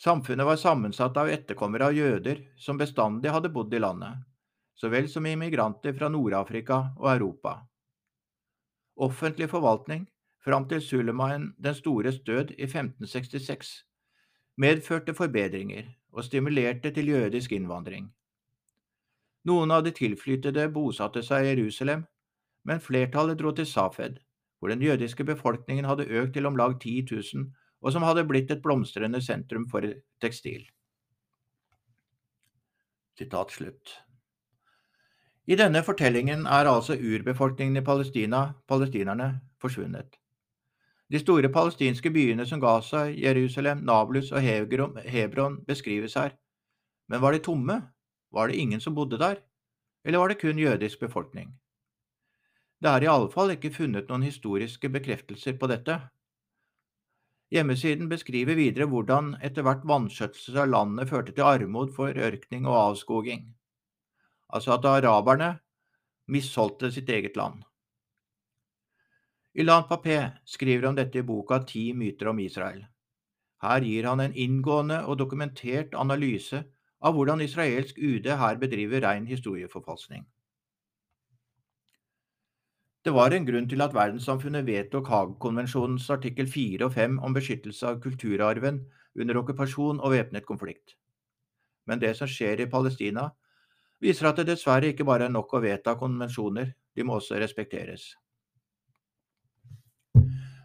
Samfunnet 0.00 0.46
var 0.46 0.56
sammensatt 0.56 1.16
av 1.20 1.28
etterkommere 1.28 1.90
av 1.90 1.96
jøder 1.96 2.38
som 2.56 2.78
bestandig 2.80 3.32
hadde 3.34 3.50
bodd 3.52 3.74
i 3.74 3.82
landet, 3.82 4.22
så 4.72 4.88
vel 4.88 5.10
som 5.12 5.26
immigranter 5.28 5.92
fra 5.92 6.08
Nord-Afrika 6.08 6.78
og 6.96 7.10
Europa. 7.12 7.58
Offentlig 8.96 9.50
forvaltning 9.52 10.06
fram 10.44 10.64
til 10.68 10.80
Suleiman 10.80 11.50
den 11.60 11.76
stores 11.76 12.22
død 12.24 12.54
i 12.56 12.64
1566 12.64 13.74
medførte 14.60 15.12
forbedringer 15.14 15.92
og 16.12 16.24
stimulerte 16.24 16.90
til 16.96 17.12
jødisk 17.12 17.52
innvandring. 17.52 18.08
Noen 19.44 19.70
av 19.70 19.84
de 19.84 19.92
tilflyttede 19.96 20.66
bosatte 20.72 21.22
seg 21.24 21.44
i 21.44 21.52
Jerusalem, 21.52 22.06
men 22.64 22.80
flertallet 22.80 23.38
dro 23.40 23.52
til 23.56 23.68
Safed, 23.68 24.18
hvor 24.58 24.72
den 24.72 24.82
jødiske 24.84 25.24
befolkningen 25.24 25.84
hadde 25.88 26.08
økt 26.08 26.34
til 26.36 26.48
om 26.48 26.56
lag 26.56 26.80
10 26.80 27.06
000 27.12 27.48
og 27.80 27.92
som 27.94 28.04
hadde 28.04 28.26
blitt 28.28 28.50
et 28.52 28.62
blomstrende 28.62 29.20
sentrum 29.24 29.66
for 29.70 29.86
tekstil. 30.20 30.66
Sitat 33.18 33.52
slutt. 33.52 33.96
I 35.50 35.56
denne 35.58 35.82
fortellingen 35.82 36.44
er 36.46 36.68
altså 36.70 36.94
urbefolkningen 36.94 37.80
i 37.80 37.84
Palestina, 37.84 38.42
palestinerne, 38.68 39.40
forsvunnet. 39.60 40.20
De 41.10 41.18
store 41.18 41.48
palestinske 41.50 42.12
byene 42.14 42.44
som 42.46 42.60
Gaza, 42.62 43.08
Jerusalem, 43.10 43.80
Nablus 43.82 44.30
og 44.30 44.44
Hebron 44.44 45.56
beskrives 45.66 46.14
her, 46.14 46.36
men 47.10 47.20
var 47.20 47.34
de 47.34 47.42
tomme? 47.42 47.80
Var 48.30 48.48
det 48.48 48.60
ingen 48.62 48.80
som 48.80 48.94
bodde 48.94 49.18
der? 49.18 49.40
Eller 50.04 50.18
var 50.18 50.28
det 50.28 50.38
kun 50.38 50.58
jødisk 50.58 51.00
befolkning? 51.00 51.50
Det 52.80 52.88
er 52.88 53.02
i 53.02 53.10
alle 53.10 53.28
fall 53.32 53.50
ikke 53.52 53.72
funnet 53.74 54.08
noen 54.08 54.22
historiske 54.22 54.88
bekreftelser 54.88 55.58
på 55.58 55.66
dette, 55.68 55.98
Hjemmesiden 57.50 58.06
beskriver 58.10 58.54
videre 58.54 58.86
hvordan 58.86 59.32
etter 59.42 59.64
hvert 59.66 59.82
vanskjøtsel 59.90 60.60
av 60.62 60.68
landet 60.70 61.10
førte 61.10 61.32
til 61.34 61.48
armod, 61.48 61.90
forørkning 61.96 62.68
og 62.68 62.76
avskoging. 62.78 63.48
Altså 64.54 64.76
at 64.76 64.86
araberne 64.86 65.56
misholdte 66.30 66.92
sitt 66.94 67.10
eget 67.10 67.36
land. 67.36 67.64
Ilan 69.58 69.88
Papé 69.90 70.20
skriver 70.46 70.86
om 70.88 70.94
dette 70.94 71.18
i 71.18 71.26
boka 71.26 71.58
Ti 71.66 71.90
myter 71.92 72.30
om 72.30 72.38
Israel. 72.38 72.84
Her 73.60 73.82
gir 73.82 74.06
han 74.06 74.22
en 74.22 74.36
inngående 74.38 75.00
og 75.10 75.18
dokumentert 75.18 75.96
analyse 75.98 76.62
av 77.02 77.16
hvordan 77.16 77.42
israelsk 77.42 77.98
UD 77.98 78.30
her 78.30 78.60
bedriver 78.62 79.02
rein 79.02 79.26
historieforfalskning. 79.26 80.22
Det 83.00 83.12
var 83.16 83.32
en 83.32 83.46
grunn 83.48 83.68
til 83.68 83.80
at 83.80 83.94
verdenssamfunnet 83.96 84.66
vedtok 84.66 85.08
Haag-konvensjonens 85.08 86.10
artikkel 86.12 86.48
4 86.52 86.84
og 86.84 86.92
5 86.92 87.18
om 87.24 87.36
beskyttelse 87.36 87.86
av 87.88 88.00
kulturarven 88.04 88.82
under 89.16 89.38
okkupasjon 89.40 90.02
og 90.04 90.12
væpnet 90.12 90.44
konflikt. 90.48 90.98
Men 91.88 92.02
det 92.02 92.12
som 92.18 92.28
skjer 92.28 92.60
i 92.60 92.68
Palestina, 92.70 93.30
viser 94.04 94.28
at 94.28 94.40
det 94.40 94.50
dessverre 94.52 94.92
ikke 94.92 95.06
bare 95.08 95.30
er 95.30 95.32
nok 95.32 95.54
å 95.56 95.62
vedta 95.64 95.96
konvensjoner, 96.00 96.74
de 96.96 97.06
må 97.06 97.16
også 97.16 97.40
respekteres. 97.40 98.10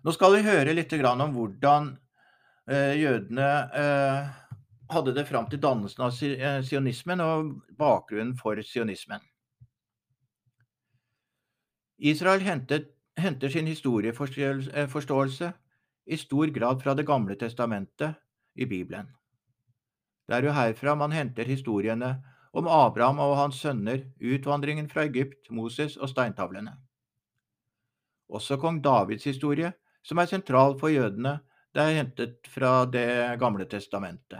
Nå 0.06 0.14
skal 0.14 0.36
vi 0.36 0.44
høre 0.46 0.76
litt 0.76 0.92
om 0.94 1.32
hvordan 1.34 1.88
eh, 2.70 3.00
jødene 3.00 3.48
eh, 3.74 4.28
hadde 4.92 5.16
det 5.16 5.26
fram 5.26 5.48
til 5.50 5.64
dannelsen 5.64 6.04
av 6.06 6.20
eh, 6.28 6.60
sionismen 6.68 7.24
og 7.24 7.56
bakgrunnen 7.80 8.36
for 8.38 8.60
sionismen. 8.62 9.24
Israel 11.98 12.42
henter 12.42 13.50
sin 13.50 13.68
historieforståelse 13.68 15.54
i 16.06 16.18
stor 16.18 16.48
grad 16.48 16.84
fra 16.84 16.94
Det 16.94 17.06
gamle 17.06 17.36
testamentet 17.36 18.16
i 18.56 18.66
Bibelen. 18.66 19.08
Det 20.28 20.36
er 20.36 20.44
jo 20.44 20.56
herfra 20.56 20.96
man 20.96 21.12
henter 21.12 21.46
historiene 21.46 22.16
om 22.54 22.68
Abraham 22.68 23.20
og 23.20 23.38
hans 23.38 23.60
sønner, 23.62 24.06
utvandringen 24.22 24.90
fra 24.90 25.06
Egypt, 25.06 25.50
Moses 25.52 25.98
og 25.98 26.10
steintavlene. 26.10 26.76
Også 28.30 28.58
kong 28.58 28.82
Davids 28.84 29.24
historie, 29.24 29.74
som 30.04 30.18
er 30.18 30.30
sentral 30.30 30.80
for 30.80 30.90
jødene, 30.90 31.40
det 31.76 31.84
er 31.84 31.98
hentet 31.98 32.48
fra 32.48 32.86
Det 32.86 33.40
gamle 33.40 33.66
testamentet. 33.66 34.40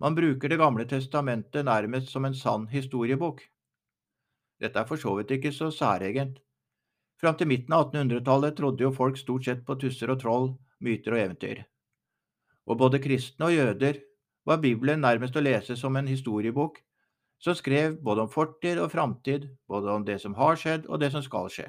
Man 0.00 0.14
bruker 0.14 0.48
Det 0.48 0.58
gamle 0.58 0.84
testamentet 0.84 1.64
nærmest 1.64 2.08
som 2.10 2.24
en 2.24 2.34
sann 2.34 2.68
historiebok. 2.68 3.42
Dette 4.64 4.80
er 4.80 4.88
for 4.88 5.00
så 5.00 5.12
vidt 5.18 5.34
ikke 5.36 5.52
så 5.52 5.68
særegent. 5.74 6.40
Fram 7.20 7.36
til 7.38 7.50
midten 7.50 7.76
av 7.76 7.90
1800-tallet 7.90 8.56
trodde 8.56 8.84
jo 8.86 8.94
folk 8.96 9.20
stort 9.20 9.44
sett 9.46 9.62
på 9.66 9.76
tusser 9.80 10.12
og 10.12 10.22
troll, 10.24 10.50
myter 10.80 11.14
og 11.14 11.22
eventyr. 11.26 11.62
Og 12.64 12.80
både 12.80 13.02
kristne 13.04 13.50
og 13.50 13.54
jøder 13.54 14.00
var 14.48 14.60
Bibelen 14.64 15.04
nærmest 15.04 15.36
å 15.36 15.44
lese 15.44 15.76
som 15.76 15.96
en 16.00 16.08
historiebok 16.08 16.80
som 17.44 17.56
skrev 17.56 17.98
både 18.00 18.24
om 18.24 18.30
fortid 18.32 18.80
og 18.80 18.92
framtid, 18.92 19.50
både 19.68 19.92
om 19.92 20.04
det 20.04 20.18
som 20.22 20.36
har 20.38 20.56
skjedd 20.60 20.86
og 20.88 21.00
det 21.02 21.10
som 21.12 21.24
skal 21.24 21.50
skje. 21.52 21.68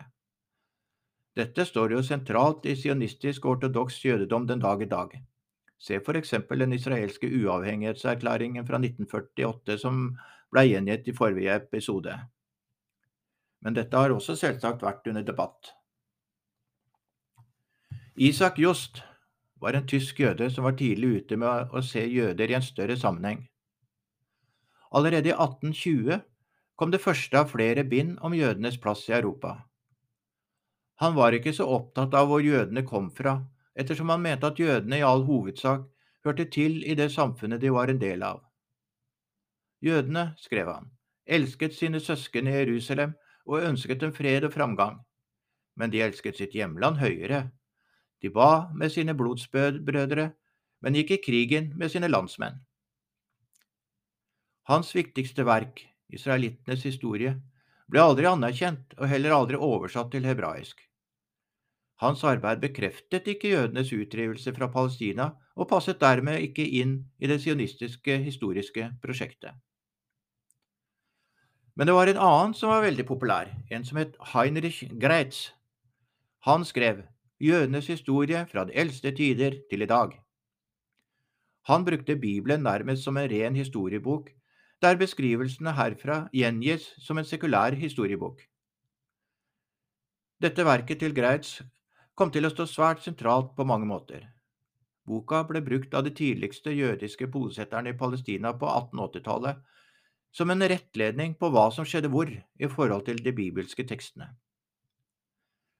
Dette 1.35 1.65
står 1.67 1.97
jo 1.97 2.03
sentralt 2.03 2.63
i 2.65 2.77
sionistisk 2.79 3.45
ortodoks 3.51 3.97
jødedom 4.05 4.47
den 4.47 4.61
dag 4.63 4.81
i 4.81 4.87
dag. 4.91 5.17
Se 5.77 5.99
for 5.99 6.15
eksempel 6.15 6.63
den 6.63 6.73
israelske 6.73 7.27
uavhengighetserklæringen 7.27 8.63
fra 8.67 8.79
1948 8.79 9.77
som 9.81 10.05
ble 10.53 10.63
gjengitt 10.69 11.09
i 11.11 11.15
forrige 11.17 11.57
episode. 11.59 12.15
Men 13.65 13.73
dette 13.73 13.97
har 13.97 14.13
også 14.13 14.35
selvsagt 14.37 14.83
vært 14.85 15.07
under 15.09 15.25
debatt. 15.25 15.73
Isak 18.15 18.59
Jost 18.61 19.01
var 19.59 19.73
en 19.73 19.87
tysk 19.89 20.19
jøde 20.21 20.51
som 20.53 20.67
var 20.67 20.77
tidlig 20.77 21.09
ute 21.17 21.39
med 21.41 21.73
å 21.73 21.81
se 21.83 22.03
jøder 22.05 22.51
i 22.51 22.55
en 22.59 22.63
større 22.63 22.95
sammenheng. 22.99 23.41
Allerede 24.95 25.31
i 25.31 25.33
1820 25.33 26.21
kom 26.77 26.93
det 26.93 27.01
første 27.01 27.41
av 27.41 27.49
flere 27.51 27.83
bind 27.89 28.19
om 28.21 28.37
jødenes 28.37 28.77
plass 28.79 29.07
i 29.09 29.17
Europa. 29.17 29.57
Han 31.01 31.17
var 31.17 31.35
ikke 31.35 31.55
så 31.55 31.65
opptatt 31.67 32.13
av 32.15 32.29
hvor 32.29 32.45
jødene 32.45 32.85
kom 32.87 33.09
fra, 33.11 33.39
ettersom 33.75 34.13
han 34.13 34.23
mente 34.23 34.47
at 34.47 34.61
jødene 34.61 35.01
i 35.01 35.03
all 35.03 35.25
hovedsak 35.27 35.89
hørte 36.23 36.45
til 36.53 36.83
i 36.85 36.95
det 36.95 37.09
samfunnet 37.11 37.59
de 37.61 37.73
var 37.73 37.91
en 37.91 37.99
del 37.99 38.23
av. 38.23 38.45
Jødene, 39.83 40.29
skrev 40.39 40.71
han, 40.71 40.91
elsket 41.25 41.75
sine 41.75 41.99
søsken 41.99 42.47
i 42.47 42.55
Jerusalem 42.61 43.17
og 43.45 43.65
ønsket 43.69 44.01
dem 44.01 44.13
fred 44.13 44.47
og 44.47 44.53
framgang, 44.53 44.99
men 45.75 45.91
de 45.93 46.01
elsket 46.05 46.39
sitt 46.39 46.55
hjemland 46.57 46.99
høyere. 47.01 47.49
De 48.21 48.31
ba 48.33 48.69
med 48.73 48.93
sine 48.93 49.15
blodsbrødre, 49.17 50.29
men 50.81 50.97
gikk 50.97 51.11
i 51.15 51.21
krigen 51.25 51.73
med 51.77 51.91
sine 51.93 52.09
landsmenn. 52.09 52.61
Hans 54.69 54.95
viktigste 54.95 55.45
verk, 55.45 55.83
israelittenes 56.09 56.85
historie, 56.87 57.35
ble 57.91 58.01
aldri 58.01 58.25
anerkjent 58.25 58.95
og 58.97 59.09
heller 59.11 59.35
aldri 59.35 59.59
oversatt 59.61 60.09
til 60.13 60.25
hebraisk. 60.25 60.79
Hans 62.01 62.23
arbeid 62.27 62.59
bekreftet 62.63 63.27
ikke 63.31 63.53
jødenes 63.53 63.93
utdrivelse 63.95 64.51
fra 64.57 64.67
Palestina, 64.73 65.29
og 65.55 65.69
passet 65.69 66.01
dermed 66.01 66.41
ikke 66.43 66.65
inn 66.81 66.97
i 67.21 67.29
det 67.31 67.37
sionistiske 67.43 68.17
historiske 68.25 68.89
prosjektet. 69.03 69.55
Men 71.75 71.87
det 71.87 71.93
var 71.93 72.07
en 72.07 72.21
annen 72.23 72.53
som 72.55 72.71
var 72.71 72.85
veldig 72.85 73.03
populær, 73.07 73.49
en 73.69 73.83
som 73.83 73.99
het 73.99 74.15
Heinrich 74.31 74.83
Greitz. 75.01 75.51
Han 76.47 76.63
skrev 76.63 77.03
Jødenes 77.41 77.89
historie 77.91 78.45
fra 78.47 78.63
de 78.63 78.71
eldste 78.79 79.11
tider 79.11 79.57
til 79.69 79.83
i 79.83 79.89
dag. 79.91 80.13
Han 81.67 81.83
brukte 81.85 82.15
Bibelen 82.15 82.63
nærmest 82.63 83.03
som 83.03 83.17
en 83.17 83.29
ren 83.29 83.55
historiebok, 83.55 84.29
der 84.81 84.95
beskrivelsene 84.95 85.73
herfra 85.75 86.29
gjengis 86.33 86.93
som 87.01 87.17
en 87.17 87.27
sekulær 87.27 87.75
historiebok. 87.75 88.39
Dette 90.39 90.65
verket 90.65 90.99
til 90.99 91.15
Greitz 91.15 91.61
kom 92.15 92.31
til 92.31 92.45
å 92.45 92.53
stå 92.53 92.67
svært 92.69 93.03
sentralt 93.03 93.51
på 93.57 93.65
mange 93.67 93.87
måter. 93.89 94.29
Boka 95.05 95.43
ble 95.43 95.61
brukt 95.61 95.93
av 95.93 96.05
de 96.05 96.13
tidligste 96.15 96.71
jødiske 96.71 97.27
bosetterne 97.27 97.91
i 97.91 97.97
Palestina 97.97 98.53
på 98.53 98.69
1880-tallet 98.69 99.59
som 100.35 100.51
en 100.51 100.65
rettledning 100.67 101.35
på 101.39 101.49
hva 101.53 101.69
som 101.71 101.87
skjedde 101.87 102.11
hvor 102.11 102.29
i 102.29 102.69
forhold 102.71 103.05
til 103.07 103.21
de 103.23 103.31
bibelske 103.35 103.85
tekstene. 103.87 104.33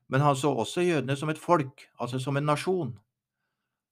Men 0.08 0.22
han 0.22 0.38
så 0.38 0.54
også 0.54 0.86
jødene 0.86 1.18
som 1.18 1.32
et 1.34 1.42
folk, 1.42 1.88
altså 2.00 2.22
som 2.22 2.38
en 2.38 2.48
nasjon. 2.48 2.94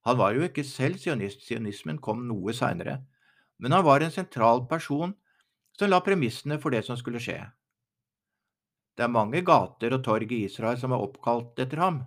Han 0.08 0.18
var 0.20 0.36
jo 0.36 0.46
ikke 0.46 0.64
selv 0.64 1.00
sionist, 1.02 1.42
sionismen 1.44 1.98
kom 1.98 2.24
noe 2.28 2.54
seinere, 2.56 3.02
men 3.58 3.72
han 3.72 3.84
var 3.84 4.00
en 4.00 4.14
sentral 4.14 4.64
person 4.70 5.12
som 5.76 5.90
la 5.90 6.00
premissene 6.04 6.60
for 6.62 6.72
det 6.72 6.84
som 6.86 6.96
skulle 6.96 7.20
skje. 7.20 7.40
Det 8.94 9.04
er 9.04 9.10
mange 9.10 9.42
gater 9.42 9.96
og 9.96 10.04
torg 10.06 10.32
i 10.32 10.44
Israel 10.46 10.78
som 10.78 10.94
er 10.94 11.02
oppkalt 11.02 11.58
etter 11.60 11.82
ham, 11.82 12.04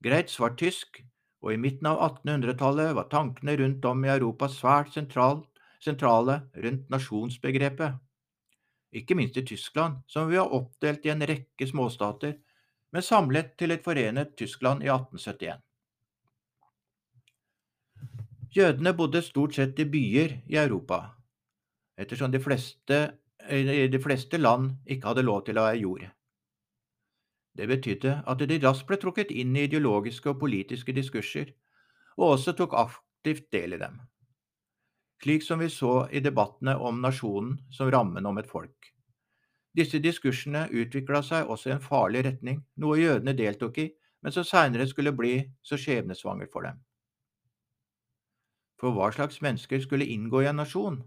Greitz 0.00 0.38
var 0.40 0.54
tysk, 0.56 1.02
og 1.44 1.52
i 1.52 1.58
midten 1.60 1.90
av 1.90 1.98
1800-tallet 2.06 2.94
var 2.96 3.08
tankene 3.12 3.52
rundt 3.60 3.84
om 3.84 4.04
i 4.06 4.08
Europa 4.08 4.46
svært 4.48 4.94
sentral, 4.94 5.42
sentrale 5.80 6.40
rundt 6.54 6.90
nasjonsbegrepet. 6.92 7.98
Ikke 8.92 9.14
minst 9.14 9.36
i 9.38 9.46
Tyskland, 9.46 10.02
som 10.06 10.28
vi 10.28 10.36
har 10.36 10.50
oppdelt 10.52 11.06
i 11.06 11.12
en 11.12 11.26
rekke 11.26 11.66
småstater, 11.66 12.36
men 12.90 13.06
samlet 13.06 13.54
til 13.58 13.70
et 13.70 13.84
forenet 13.84 14.34
Tyskland 14.36 14.82
i 14.82 14.90
1871. 14.90 15.60
Jødene 18.50 18.92
bodde 18.98 19.22
stort 19.22 19.54
sett 19.54 19.78
i 19.78 19.86
byer 19.86 20.40
i 20.50 20.56
Europa, 20.58 21.04
ettersom 21.96 22.32
de 22.32 22.40
fleste, 22.42 22.98
de 23.46 24.00
fleste 24.02 24.40
land 24.40 24.72
ikke 24.90 25.06
hadde 25.06 25.22
lov 25.22 25.44
til 25.46 25.60
å 25.60 25.68
ha 25.68 25.76
jord. 25.78 26.08
Det 27.54 27.68
betydde 27.70 28.16
at 28.26 28.42
de 28.42 28.58
raskt 28.62 28.88
ble 28.88 28.98
trukket 28.98 29.30
inn 29.30 29.54
i 29.54 29.68
ideologiske 29.68 30.32
og 30.32 30.40
politiske 30.42 30.94
diskurser, 30.96 31.54
og 32.18 32.34
også 32.34 32.56
tok 32.58 32.74
aktivt 32.74 33.52
del 33.54 33.78
i 33.78 33.80
dem. 33.84 34.00
Slik 35.22 35.44
som 35.44 35.58
vi 35.58 35.68
så 35.68 36.08
i 36.10 36.20
debattene 36.24 36.76
om 36.80 37.02
nasjonen 37.02 37.58
som 37.70 37.90
rammen 37.92 38.26
om 38.26 38.38
et 38.40 38.48
folk. 38.48 38.92
Disse 39.76 40.00
diskursene 40.02 40.64
utvikla 40.72 41.20
seg 41.22 41.50
også 41.50 41.70
i 41.70 41.74
en 41.76 41.82
farlig 41.84 42.24
retning, 42.26 42.62
noe 42.80 42.98
jødene 42.98 43.36
deltok 43.36 43.78
i, 43.78 43.90
men 44.24 44.32
som 44.32 44.44
seinere 44.44 44.88
skulle 44.88 45.12
bli 45.16 45.34
så 45.62 45.76
skjebnesvangert 45.78 46.50
for 46.52 46.66
dem. 46.66 46.80
For 48.80 48.96
hva 48.96 49.10
slags 49.12 49.42
mennesker 49.44 49.82
skulle 49.84 50.08
inngå 50.08 50.40
i 50.42 50.48
en 50.48 50.58
nasjon? 50.62 51.02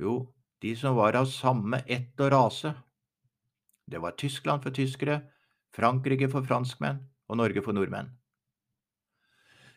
Jo, 0.00 0.32
de 0.64 0.72
som 0.76 0.96
var 0.96 1.16
av 1.18 1.28
samme 1.28 1.82
ett 1.86 2.20
og 2.24 2.32
rase, 2.32 2.72
det 3.86 4.00
var 4.00 4.16
Tyskland 4.16 4.64
for 4.64 4.72
tyskere, 4.72 5.20
Frankrike 5.76 6.28
for 6.32 6.44
franskmenn 6.48 7.02
og 7.28 7.38
Norge 7.40 7.62
for 7.64 7.76
nordmenn. 7.76 8.08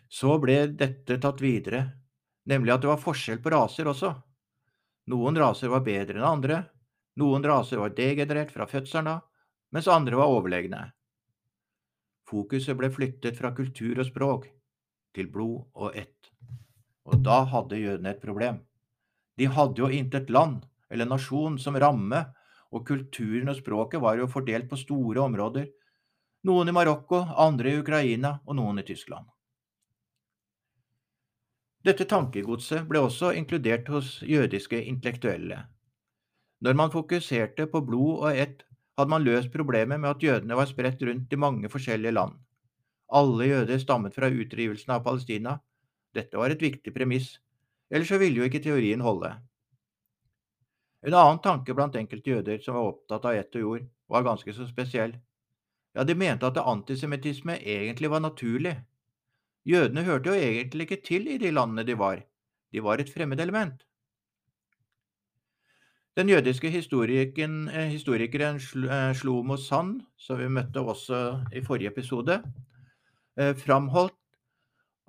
Så 0.07 0.37
ble 0.39 0.61
dette 0.79 1.19
tatt 1.19 1.41
videre, 1.43 1.83
nemlig 2.49 2.73
at 2.75 2.83
det 2.83 2.91
var 2.91 3.01
forskjell 3.01 3.41
på 3.43 3.53
raser 3.53 3.89
også. 3.89 4.11
Noen 5.11 5.37
raser 5.37 5.69
var 5.69 5.85
bedre 5.85 6.19
enn 6.19 6.27
andre, 6.27 6.61
noen 7.21 7.45
raser 7.45 7.81
var 7.81 7.93
degenerert 7.97 8.51
fra 8.53 8.67
fødselen 8.67 9.11
av, 9.13 9.25
mens 9.71 9.89
andre 9.91 10.17
var 10.19 10.31
overlegne. 10.33 10.81
Fokuset 12.25 12.77
ble 12.77 12.89
flyttet 12.89 13.37
fra 13.37 13.53
kultur 13.53 13.99
og 14.01 14.07
språk 14.07 14.47
til 15.15 15.29
blod 15.31 15.67
og 15.77 15.97
ett. 15.97 16.31
Og 17.05 17.21
da 17.25 17.43
hadde 17.51 17.79
jødene 17.79 18.15
et 18.15 18.23
problem. 18.23 18.63
De 19.37 19.45
hadde 19.51 19.81
jo 19.83 19.91
intet 19.93 20.31
land 20.33 20.63
eller 20.89 21.09
nasjon 21.09 21.59
som 21.61 21.77
ramme 21.77 22.23
og 22.75 22.85
kulturen 22.87 23.51
og 23.51 23.59
språket 23.59 24.01
var 24.01 24.17
jo 24.19 24.29
fordelt 24.31 24.67
på 24.71 24.79
store 24.79 25.21
områder, 25.23 25.69
noen 26.45 26.69
i 26.69 26.75
Marokko, 26.75 27.21
andre 27.41 27.71
i 27.71 27.79
Ukraina 27.79 28.35
og 28.45 28.57
noen 28.59 28.81
i 28.81 28.85
Tyskland. 28.85 29.25
Dette 31.85 32.07
tankegodset 32.09 32.87
ble 32.89 33.03
også 33.05 33.29
inkludert 33.37 33.89
hos 33.93 34.15
jødiske 34.25 34.79
intellektuelle. 34.89 35.59
Når 36.65 36.77
man 36.79 36.89
fokuserte 36.89 37.67
på 37.69 37.81
blod 37.85 38.23
og 38.25 38.39
ett, 38.41 38.63
hadde 38.97 39.11
man 39.11 39.25
løst 39.27 39.51
problemet 39.53 39.99
med 39.99 40.09
at 40.09 40.23
jødene 40.23 40.57
var 40.57 40.65
spredt 40.65 41.03
rundt 41.05 41.33
i 41.33 41.37
mange 41.37 41.69
forskjellige 41.69 42.15
land. 42.15 42.39
Alle 43.13 43.49
jøder 43.51 43.77
stammet 43.77 44.15
fra 44.15 44.31
utdrivelsen 44.33 44.95
av 44.95 45.03
Palestina. 45.05 45.59
Dette 46.15 46.39
var 46.41 46.49
et 46.49 46.63
viktig 46.63 46.93
premiss, 46.95 47.35
ellers 47.91 48.09
så 48.09 48.17
ville 48.17 48.41
jo 48.41 48.49
ikke 48.49 48.63
teorien 48.65 49.03
holde. 49.05 49.35
En 51.05 51.13
annen 51.13 51.43
tanke 51.43 51.75
blant 51.77 51.95
enkelte 51.99 52.33
jøder 52.33 52.65
som 52.65 52.79
var 52.79 52.89
opptatt 52.89 53.29
av 53.29 53.37
ett 53.37 53.59
og 53.59 53.67
jord, 53.67 53.85
var 54.09 54.25
ganske 54.25 54.53
så 54.57 54.65
spesiell. 54.65 55.13
Ja, 55.93 56.03
de 56.03 56.17
mente 56.17 56.49
at 56.49 56.57
antisemittisme 56.57 57.59
egentlig 57.61 58.09
var 58.09 58.25
naturlig. 58.25 58.73
Jødene 59.65 60.03
hørte 60.05 60.29
jo 60.29 60.37
egentlig 60.37 60.85
ikke 60.85 61.01
til 61.05 61.27
i 61.27 61.39
de 61.41 61.51
landene 61.51 61.85
de 61.87 61.97
var, 61.97 62.21
de 62.71 62.83
var 62.83 63.01
et 63.01 63.09
fremmedelement. 63.09 63.81
Den 66.15 66.29
jødiske 66.29 66.67
eh, 66.67 66.73
historikeren 67.91 68.59
eh, 68.87 69.15
Shlomo 69.15 69.57
Sand, 69.57 70.01
som 70.17 70.39
vi 70.39 70.47
møtte 70.47 70.79
også 70.79 71.41
i 71.51 71.61
forrige 71.61 71.87
episode, 71.87 72.43
eh, 73.37 73.55
framholdt 73.55 74.15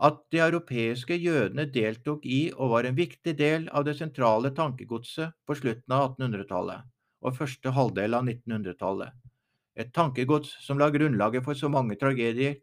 at 0.03 0.19
de 0.33 0.39
europeiske 0.39 1.17
jødene 1.17 1.71
deltok 1.73 2.27
i 2.27 2.51
og 2.57 2.71
var 2.71 2.85
en 2.85 2.97
viktig 2.97 3.39
del 3.39 3.69
av 3.73 3.85
det 3.85 3.97
sentrale 3.97 4.51
tankegodset 4.51 5.33
på 5.47 5.55
slutten 5.55 5.93
av 5.93 6.17
1800-tallet 6.17 6.83
og 7.23 7.37
første 7.37 7.71
halvdel 7.71 8.15
av 8.15 8.27
1900-tallet. 8.27 9.13
Et 9.77 9.93
tankegods 9.93 10.57
som 10.65 10.79
la 10.79 10.91
grunnlaget 10.91 11.45
for 11.45 11.55
så 11.55 11.69
mange 11.69 11.97
tragedier, 12.01 12.57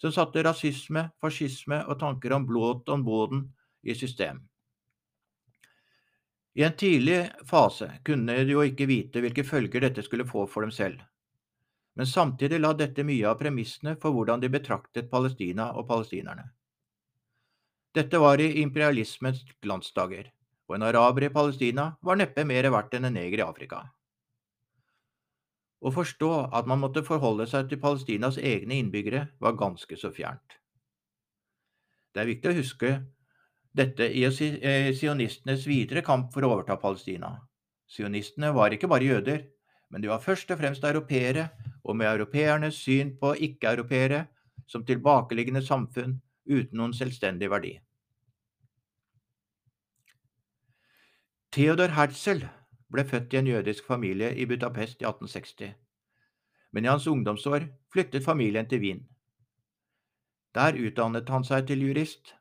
som 0.00 0.12
satte 0.12 0.42
rasisme, 0.44 1.08
fascisme 1.20 1.80
og 1.88 1.98
tanker 2.00 2.32
om 2.36 2.46
blåt 2.46 2.88
om 2.88 3.04
båden 3.04 3.46
i 3.82 3.94
system. 3.94 4.42
I 6.54 6.62
en 6.62 6.76
tidlig 6.78 7.30
fase 7.46 7.88
kunne 8.06 8.36
de 8.44 8.54
jo 8.54 8.62
ikke 8.62 8.86
vite 8.86 9.22
hvilke 9.22 9.44
følger 9.46 9.82
dette 9.82 10.04
skulle 10.06 10.26
få 10.28 10.46
for 10.46 10.62
dem 10.62 10.70
selv, 10.74 11.00
men 11.98 12.06
samtidig 12.06 12.60
la 12.60 12.72
dette 12.78 13.06
mye 13.06 13.26
av 13.30 13.40
premissene 13.40 13.96
for 14.02 14.14
hvordan 14.14 14.42
de 14.42 14.50
betraktet 14.50 15.10
Palestina 15.10 15.72
og 15.74 15.88
palestinerne. 15.88 16.46
Dette 17.94 18.18
var 18.18 18.40
i 18.42 18.60
imperialismens 18.62 19.44
glansdager, 19.62 20.30
og 20.66 20.76
en 20.76 20.86
araber 20.86 21.28
i 21.28 21.34
Palestina 21.34 21.92
var 22.02 22.18
neppe 22.18 22.46
mer 22.46 22.66
verdt 22.74 22.96
enn 22.98 23.06
en 23.10 23.14
neger 23.14 23.42
i 23.42 23.46
Afrika. 23.46 23.84
Å 25.84 25.92
forstå 25.92 26.30
at 26.56 26.68
man 26.68 26.80
måtte 26.80 27.04
forholde 27.04 27.46
seg 27.48 27.68
til 27.68 27.80
Palestinas 27.80 28.38
egne 28.40 28.78
innbyggere, 28.80 29.26
var 29.40 29.58
ganske 29.60 29.98
så 30.00 30.10
fjernt. 30.14 30.56
Det 32.14 32.22
er 32.22 32.30
viktig 32.30 32.50
å 32.50 32.56
huske 32.56 32.92
dette 33.74 34.06
i 34.06 34.22
eh, 34.24 34.92
sionistenes 34.96 35.66
videre 35.66 36.04
kamp 36.06 36.30
for 36.32 36.46
å 36.46 36.54
overta 36.54 36.78
Palestina. 36.80 37.34
Sionistene 37.90 38.52
var 38.54 38.72
ikke 38.72 38.88
bare 38.88 39.04
jøder, 39.10 39.42
men 39.92 40.02
de 40.02 40.08
var 40.08 40.22
først 40.24 40.50
og 40.54 40.60
fremst 40.62 40.84
europeere, 40.88 41.50
og 41.84 41.98
med 41.98 42.08
europeernes 42.08 42.78
syn 42.80 43.12
på 43.20 43.34
ikke-europeere 43.48 44.24
som 44.66 44.86
tilbakeliggende 44.86 45.62
samfunn 45.62 46.16
uten 46.48 46.78
noen 46.80 46.94
selvstendig 46.96 47.50
verdi. 47.52 47.74
Theodor 51.54 51.92
Herzl 51.94 52.46
ble 52.94 53.04
født 53.04 53.34
i 53.34 53.40
en 53.40 53.50
jødisk 53.50 53.86
familie 53.86 54.30
i 54.34 54.46
Budapest 54.46 55.02
i 55.02 55.08
1860, 55.08 55.74
men 56.72 56.84
i 56.84 56.90
hans 56.90 57.06
ungdomsår 57.10 57.68
flyttet 57.92 58.24
familien 58.24 58.70
til 58.70 58.80
Wien. 58.80 59.04
Der 60.54 60.78
utdannet 60.78 61.28
han 61.28 61.44
seg 61.44 61.66
til 61.66 61.82
jurist 61.82 62.34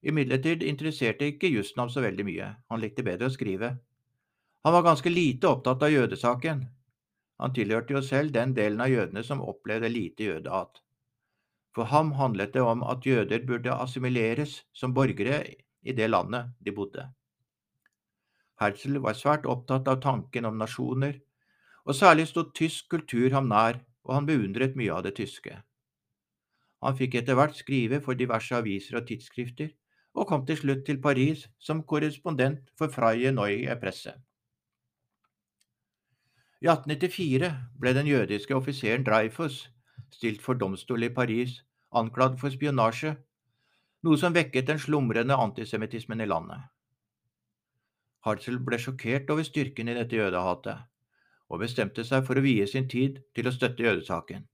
Imidlertid 0.00 0.62
interesserte 0.64 1.26
ikke 1.28 1.50
jussen 1.52 1.82
ham 1.82 1.90
så 1.92 2.00
veldig 2.00 2.24
mye, 2.24 2.46
han 2.72 2.80
likte 2.80 3.04
bedre 3.04 3.28
å 3.28 3.32
skrive. 3.34 3.74
Han 4.64 4.72
var 4.72 4.86
ganske 4.86 5.12
lite 5.12 5.48
opptatt 5.48 5.82
av 5.84 5.92
jødesaken. 5.92 6.62
Han 7.40 7.52
tilhørte 7.56 7.96
jo 7.96 8.00
selv 8.04 8.32
den 8.32 8.54
delen 8.56 8.80
av 8.80 8.88
jødene 8.92 9.24
som 9.24 9.44
opplevde 9.44 9.92
lite 9.92 10.24
jødehat. 10.28 10.80
For 11.76 11.88
ham 11.92 12.14
handlet 12.16 12.54
det 12.56 12.64
om 12.64 12.82
at 12.82 13.06
jøder 13.06 13.44
burde 13.48 13.76
assimileres 13.76 14.62
som 14.72 14.96
borgere 14.96 15.42
i 15.80 15.92
det 15.96 16.08
landet 16.10 16.52
de 16.60 16.74
bodde. 16.76 17.06
Herzl 18.60 19.00
var 19.00 19.16
svært 19.16 19.46
opptatt 19.48 19.88
av 19.88 20.00
tanken 20.04 20.44
om 20.44 20.58
nasjoner, 20.60 21.18
og 21.86 21.96
særlig 21.96 22.28
stod 22.28 22.52
tysk 22.54 22.90
kultur 22.92 23.32
ham 23.32 23.48
nær, 23.48 23.80
og 24.04 24.14
han 24.14 24.26
beundret 24.28 24.76
mye 24.76 24.92
av 24.92 25.04
det 25.06 25.14
tyske. 25.16 25.54
Han 26.84 26.96
fikk 26.96 27.18
etter 27.20 27.36
hvert 27.36 27.56
skrive 27.56 28.00
for 28.04 28.16
diverse 28.16 28.56
aviser 28.56 29.00
og 29.00 29.06
tidsskrifter, 29.08 29.72
og 30.14 30.26
kom 30.28 30.44
til 30.46 30.58
slutt 30.58 30.84
til 30.86 31.00
Paris 31.00 31.46
som 31.58 31.84
korrespondent 31.86 32.72
for 32.76 32.92
Freie 32.92 33.32
Neue 33.32 33.76
Presse. 33.80 34.16
I 36.60 36.68
1894 36.68 37.50
ble 37.80 37.92
den 37.96 38.08
jødiske 38.08 38.56
offiseren 38.56 39.04
Dreyfus 39.06 39.70
stilt 40.12 40.42
for 40.42 40.58
domstol 40.60 41.06
i 41.06 41.12
Paris, 41.14 41.62
anklagd 41.96 42.36
for 42.40 42.52
spionasje, 42.52 43.14
noe 44.04 44.18
som 44.20 44.34
vekket 44.36 44.68
den 44.68 44.80
slumrende 44.82 45.36
antisemittismen 45.36 46.20
i 46.20 46.28
landet. 46.28 46.68
Hartzell 48.26 48.58
ble 48.60 48.78
sjokkert 48.78 49.30
over 49.32 49.46
styrken 49.46 49.88
i 49.88 49.96
dette 49.96 50.18
jødehatet, 50.18 50.86
og 51.48 51.62
bestemte 51.62 52.04
seg 52.04 52.26
for 52.26 52.36
å 52.36 52.44
vie 52.44 52.66
sin 52.68 52.88
tid 52.88 53.22
til 53.34 53.48
å 53.48 53.54
støtte 53.54 53.86
jødesaken. 53.86 54.44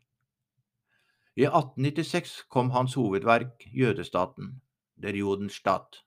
I 1.36 1.44
1896 1.48 2.46
kom 2.48 2.70
hans 2.72 2.94
hovedverk 2.96 3.66
Jødestaten, 3.74 4.54
der 4.96 5.18
Judenstadt. 5.18 6.00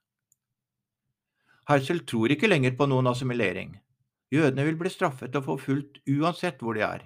Herzl 1.70 2.00
tror 2.10 2.34
ikke 2.34 2.50
lenger 2.50 2.74
på 2.80 2.88
noen 2.90 3.12
assimilering. 3.12 3.76
Jødene 4.34 4.66
vil 4.66 4.80
bli 4.80 4.90
straffet 4.90 5.36
og 5.38 5.46
forfulgt 5.46 6.00
uansett 6.10 6.64
hvor 6.64 6.80
de 6.80 6.82
er. 6.88 7.04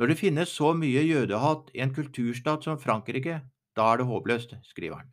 Når 0.00 0.10
det 0.10 0.18
finnes 0.22 0.54
så 0.56 0.72
mye 0.72 1.04
jødehat 1.04 1.68
i 1.74 1.82
en 1.84 1.92
kulturstat 1.94 2.64
som 2.64 2.80
Frankrike, 2.80 3.42
da 3.76 3.90
er 3.92 4.00
det 4.00 4.08
håpløst, 4.08 4.56
skriver 4.64 5.02
han. 5.02 5.12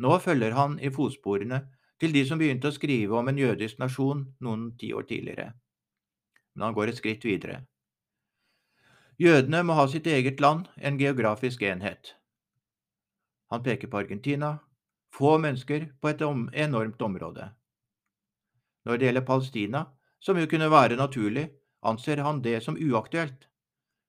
Nå 0.00 0.16
følger 0.22 0.54
han 0.54 0.78
i 0.78 0.92
fotsporene 0.94 1.64
til 2.00 2.14
de 2.16 2.22
som 2.26 2.40
begynte 2.40 2.70
å 2.70 2.74
skrive 2.74 3.18
om 3.18 3.28
en 3.28 3.38
jødisk 3.38 3.78
nasjon 3.82 4.24
noen 4.40 4.70
tiår 4.80 5.04
tidligere. 5.08 5.50
Men 6.54 6.70
han 6.70 6.76
går 6.76 6.92
et 6.92 7.00
skritt 7.00 7.26
videre. 7.28 7.60
Jødene 9.20 9.60
må 9.68 9.76
ha 9.76 9.84
sitt 9.88 10.06
eget 10.08 10.40
land, 10.40 10.66
en 10.80 10.96
geografisk 10.96 11.62
enhet. 11.62 12.14
Han 13.52 13.62
peker 13.62 13.90
på 13.92 14.00
Argentina. 14.00 14.58
Få 15.12 15.36
mennesker 15.42 15.88
på 16.00 16.08
et 16.08 16.22
enormt 16.22 17.02
område. 17.02 17.50
Når 18.86 18.96
det 18.96 19.06
gjelder 19.06 19.26
Palestina, 19.26 19.84
som 20.22 20.38
jo 20.38 20.46
kunne 20.46 20.70
være 20.70 20.96
naturlig, 20.96 21.48
anser 21.82 22.22
han 22.22 22.40
det 22.44 22.62
som 22.62 22.78
uaktuelt. 22.78 23.48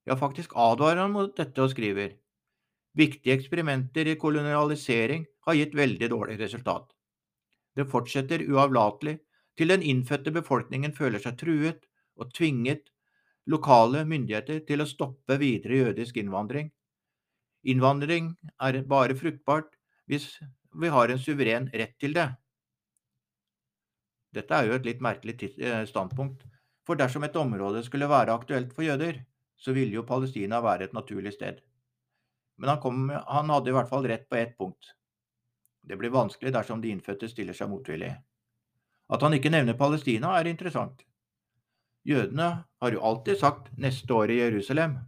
Ja, 0.05 0.15
faktisk 0.15 0.53
advarer 0.55 1.01
han 1.01 1.15
mot 1.15 1.35
dette 1.37 1.61
og 1.61 1.73
skriver 1.73 2.15
Viktige 2.97 3.37
eksperimenter 3.37 4.07
i 4.11 4.17
kolonialisering 4.19 5.25
har 5.47 5.55
gitt 5.55 5.75
veldig 5.75 6.09
dårlig 6.11 6.39
resultat. 6.39 6.89
Det 7.75 7.87
fortsetter 7.89 8.43
uavlatelig 8.49 9.19
til 9.57 9.71
den 9.71 9.83
innfødte 9.83 10.33
befolkningen 10.35 10.93
føler 10.95 11.21
seg 11.23 11.37
truet 11.39 11.87
og 12.19 12.33
tvinget 12.35 12.91
lokale 13.49 14.03
myndigheter 14.05 14.61
til 14.67 14.83
å 14.83 14.89
stoppe 14.89 15.37
videre 15.41 15.79
jødisk 15.85 16.19
innvandring 16.21 16.69
Innvandring 17.61 18.31
er 18.65 18.79
bare 18.89 19.15
fruktbart 19.17 19.75
hvis 20.09 20.39
vi 20.81 20.89
har 20.89 21.11
en 21.11 21.19
suveren 21.21 21.67
rett 21.73 21.93
til 22.01 22.15
det. 22.15 22.27
Dette 24.33 24.55
er 24.55 24.69
jo 24.69 24.77
et 24.77 24.87
litt 24.87 25.03
merkelig 25.03 25.35
eh, 25.59 25.83
standpunkt, 25.85 26.45
for 26.87 26.97
dersom 26.97 27.27
et 27.27 27.37
område 27.37 27.83
skulle 27.85 28.09
være 28.09 28.33
aktuelt 28.33 28.71
for 28.73 28.87
jøder, 28.87 29.19
så 29.59 29.75
ville 29.75 29.99
jo 29.99 30.07
Palestina 30.07 30.61
være 30.63 30.87
et 30.87 30.95
naturlig 30.97 31.35
sted. 31.35 31.59
Men 32.57 32.73
han, 32.73 32.81
kom, 32.81 33.11
han 33.11 33.53
hadde 33.53 33.69
i 33.69 33.75
hvert 33.75 33.91
fall 33.91 34.07
rett 34.09 34.25
på 34.29 34.39
ett 34.39 34.57
punkt. 34.57 34.95
Det 35.83 35.97
blir 35.97 36.13
vanskelig 36.13 36.53
dersom 36.53 36.81
de 36.81 36.91
innfødte 36.93 37.29
stiller 37.29 37.57
seg 37.57 37.69
motvillig. 37.71 38.11
At 39.11 39.23
han 39.25 39.33
ikke 39.35 39.51
nevner 39.51 39.77
Palestina, 39.77 40.35
er 40.39 40.47
interessant. 40.47 41.03
Jødene 42.07 42.49
har 42.81 42.91
jo 42.91 43.01
alltid 43.01 43.37
sagt 43.37 43.71
'neste 43.77 44.13
år 44.13 44.31
i 44.31 44.39
Jerusalem', 44.39 44.99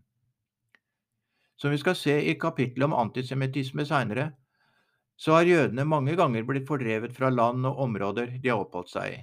som 1.56 1.72
vi 1.72 1.78
skal 1.78 1.96
se 1.96 2.16
i 2.30 2.40
kapittelet 2.40 2.86
om 2.86 2.94
antisemittisme 2.94 3.86
seinere, 3.86 4.34
så 5.16 5.38
har 5.38 5.48
jødene 5.48 5.86
mange 5.86 6.16
ganger 6.16 6.44
blitt 6.44 6.68
fordrevet 6.68 7.14
fra 7.16 7.30
land 7.30 7.66
og 7.66 7.80
områder 7.86 8.40
de 8.42 8.50
har 8.50 8.60
oppholdt 8.60 8.90
seg 8.90 9.14
i. 9.14 9.22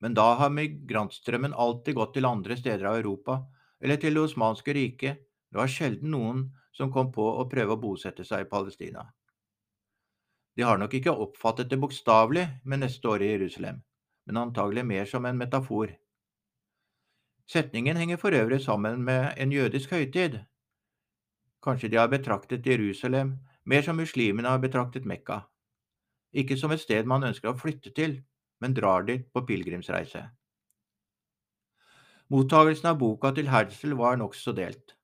Men 0.00 0.14
da 0.14 0.34
har 0.38 0.52
migrantstrømmen 0.52 1.56
alltid 1.56 1.94
gått 1.94 2.14
til 2.14 2.28
andre 2.28 2.56
steder 2.56 2.84
av 2.84 3.00
Europa 3.00 3.40
eller 3.80 3.96
til 3.96 4.14
Det 4.14 4.22
osmanske 4.22 4.72
riket, 4.72 5.24
det 5.50 5.58
var 5.58 5.66
sjelden 5.66 6.10
noen 6.10 6.44
som 6.72 6.92
kom 6.92 7.10
på 7.12 7.24
å 7.24 7.48
prøve 7.50 7.74
å 7.74 7.80
bosette 7.80 8.24
seg 8.24 8.44
i 8.44 8.48
Palestina. 8.50 9.04
De 10.56 10.62
har 10.62 10.78
nok 10.78 10.94
ikke 10.94 11.12
oppfattet 11.26 11.70
det 11.70 11.80
bokstavelig 11.82 12.46
med 12.64 12.84
neste 12.84 13.08
år 13.08 13.22
i 13.22 13.30
Jerusalem, 13.32 13.82
men 14.26 14.36
antagelig 14.36 14.86
mer 14.86 15.04
som 15.10 15.26
en 15.26 15.38
metafor. 15.38 15.92
Setningen 17.50 17.96
henger 17.96 18.16
for 18.16 18.32
øvrig 18.32 18.60
sammen 18.64 19.02
med 19.04 19.34
en 19.36 19.52
jødisk 19.52 19.90
høytid, 19.90 20.38
Kanskje 21.64 21.88
de 21.88 21.96
har 21.96 22.10
betraktet 22.12 22.66
Jerusalem 22.66 23.38
mer 23.64 23.82
som 23.82 23.96
muslimene 23.96 24.50
har 24.52 24.60
betraktet 24.60 25.06
Mekka, 25.08 25.38
ikke 26.32 26.58
som 26.60 26.74
et 26.74 26.82
sted 26.82 27.08
man 27.08 27.24
ønsker 27.24 27.50
å 27.50 27.56
flytte 27.56 27.92
til, 27.96 28.18
men 28.60 28.76
drar 28.76 29.06
dit 29.08 29.24
på 29.32 29.42
pilegrimsreise. 29.48 30.26
Mottagelsen 32.32 32.90
av 32.90 32.98
boka 33.00 33.32
til 33.36 33.48
Herzl 33.52 33.96
var 33.96 34.20
nokså 34.20 34.52
delt. 34.56 34.94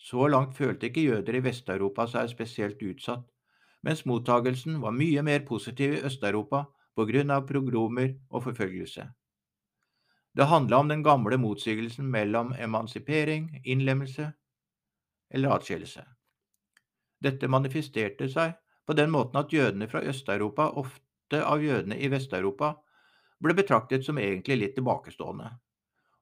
Så 0.00 0.26
langt 0.32 0.56
følte 0.58 0.88
ikke 0.88 1.06
jøder 1.06 1.38
i 1.38 1.44
Vest-Europa 1.44 2.06
seg 2.10 2.30
spesielt 2.32 2.82
utsatt, 2.82 3.26
mens 3.82 4.04
mottagelsen 4.04 4.80
var 4.80 4.92
mye 4.92 5.22
mer 5.22 5.46
positiv 5.48 5.94
i 5.94 6.02
Øst-Europa 6.04 6.66
av 7.00 7.46
progromer 7.48 8.14
og 8.30 8.42
forfølgelse. 8.44 9.06
Det 10.36 10.44
handla 10.46 10.78
om 10.78 10.88
den 10.88 11.02
gamle 11.02 11.36
motsigelsen 11.36 12.10
mellom 12.10 12.52
emansipering, 12.52 13.62
innlemmelse 13.64 14.32
eller 15.30 15.56
atskillelse. 15.56 16.04
Dette 17.20 17.48
manifesterte 17.48 18.28
seg 18.28 18.52
på 18.86 18.92
den 18.92 19.10
måten 19.10 19.40
at 19.40 19.52
jødene 19.52 19.88
fra 19.88 20.02
Øst-Europa, 20.02 20.70
ofte 20.76 21.42
av 21.44 21.62
jødene 21.62 21.98
i 21.98 22.08
Vest-Europa, 22.08 22.74
ble 23.40 23.54
betraktet 23.54 24.04
som 24.04 24.18
egentlig 24.18 24.56
litt 24.58 24.74
tilbakestående, 24.76 25.50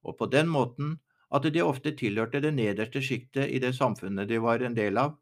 og 0.04 0.18
på 0.18 0.26
den 0.30 0.48
måten 0.48 0.98
at 1.34 1.44
de 1.52 1.62
ofte 1.62 1.92
tilhørte 1.96 2.40
det 2.40 2.54
nederste 2.54 3.02
sjiktet 3.04 3.50
i 3.50 3.58
det 3.58 3.74
samfunnet 3.76 4.28
de 4.28 4.38
var 4.38 4.62
en 4.64 4.76
del 4.76 4.98
av, 4.98 5.16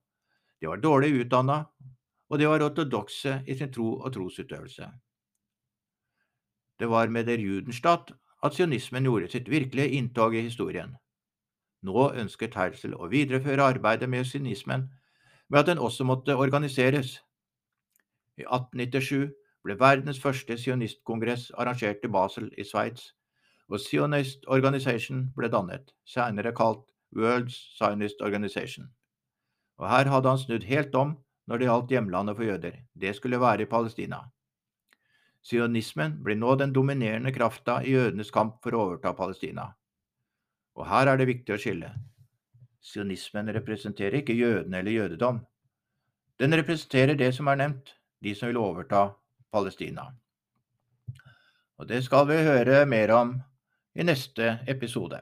de 0.61 0.69
var 0.71 0.83
dårlig 0.83 1.13
utdanna, 1.25 1.65
og 2.29 2.39
de 2.39 2.49
var 2.49 2.63
ortodokse 2.63 3.41
i 3.47 3.55
sin 3.55 3.73
tro 3.73 3.97
og 4.01 4.13
trosutøvelse. 4.13 4.91
Det 6.79 6.89
var 6.91 7.09
med 7.09 7.27
der 7.27 7.41
Judenstadt 7.41 8.13
at 8.45 8.55
sionismen 8.55 9.07
gjorde 9.07 9.31
sitt 9.33 9.51
virkelige 9.51 9.97
inntog 9.99 10.35
i 10.35 10.45
historien. 10.45 10.97
Nå 11.83 12.11
ønsket 12.19 12.55
Herzl 12.55 12.95
å 12.97 13.09
videreføre 13.09 13.65
arbeidet 13.65 14.09
med 14.11 14.27
sionismen 14.27 14.89
ved 15.49 15.61
at 15.61 15.71
den 15.71 15.79
også 15.79 16.05
måtte 16.05 16.37
organiseres. 16.37 17.21
I 18.37 18.45
1897 18.45 19.33
ble 19.65 19.79
verdens 19.81 20.21
første 20.23 20.59
sionistkongress 20.59 21.51
arrangert 21.59 22.05
i 22.05 22.11
Basel 22.13 22.51
i 22.59 22.65
Sveits, 22.65 23.13
og 23.69 23.81
Zionist 23.83 24.45
Organization 24.47 25.25
ble 25.37 25.49
dannet, 25.51 25.91
senere 26.07 26.53
kalt 26.55 26.85
World 27.17 27.51
Zionist 27.51 28.21
Organization. 28.23 28.91
Og 29.79 29.89
her 29.91 30.11
hadde 30.11 30.29
han 30.29 30.39
snudd 30.39 30.67
helt 30.69 30.95
om 30.95 31.17
når 31.47 31.59
det 31.59 31.69
gjaldt 31.69 31.93
hjemlandet 31.95 32.37
for 32.37 32.47
jøder. 32.47 32.81
Det 32.95 33.15
skulle 33.17 33.41
være 33.41 33.65
i 33.65 33.71
Palestina. 33.71 34.21
Sionismen 35.47 36.19
blir 36.27 36.39
nå 36.39 36.57
den 36.59 36.73
dominerende 36.75 37.31
krafta 37.33 37.79
i 37.85 37.95
jødenes 37.95 38.33
kamp 38.35 38.59
for 38.65 38.75
å 38.75 38.83
overta 38.87 39.13
Palestina. 39.15 39.69
Og 40.75 40.89
her 40.91 41.07
er 41.07 41.21
det 41.21 41.29
viktig 41.31 41.55
å 41.55 41.61
skille. 41.61 41.93
Sionismen 42.83 43.53
representerer 43.55 44.21
ikke 44.21 44.35
jødene 44.35 44.83
eller 44.83 44.97
jødedom. 44.97 45.39
Den 46.43 46.55
representerer 46.59 47.17
det 47.19 47.31
som 47.35 47.49
er 47.49 47.63
nevnt, 47.63 47.95
de 48.23 48.35
som 48.35 48.51
vil 48.51 48.59
overta 48.61 49.09
Palestina. 49.55 50.11
Og 51.79 51.89
det 51.89 52.03
skal 52.05 52.27
vi 52.29 52.43
høre 52.43 52.85
mer 52.89 53.13
om 53.15 53.37
i 53.95 54.05
neste 54.05 54.59
episode. 54.69 55.21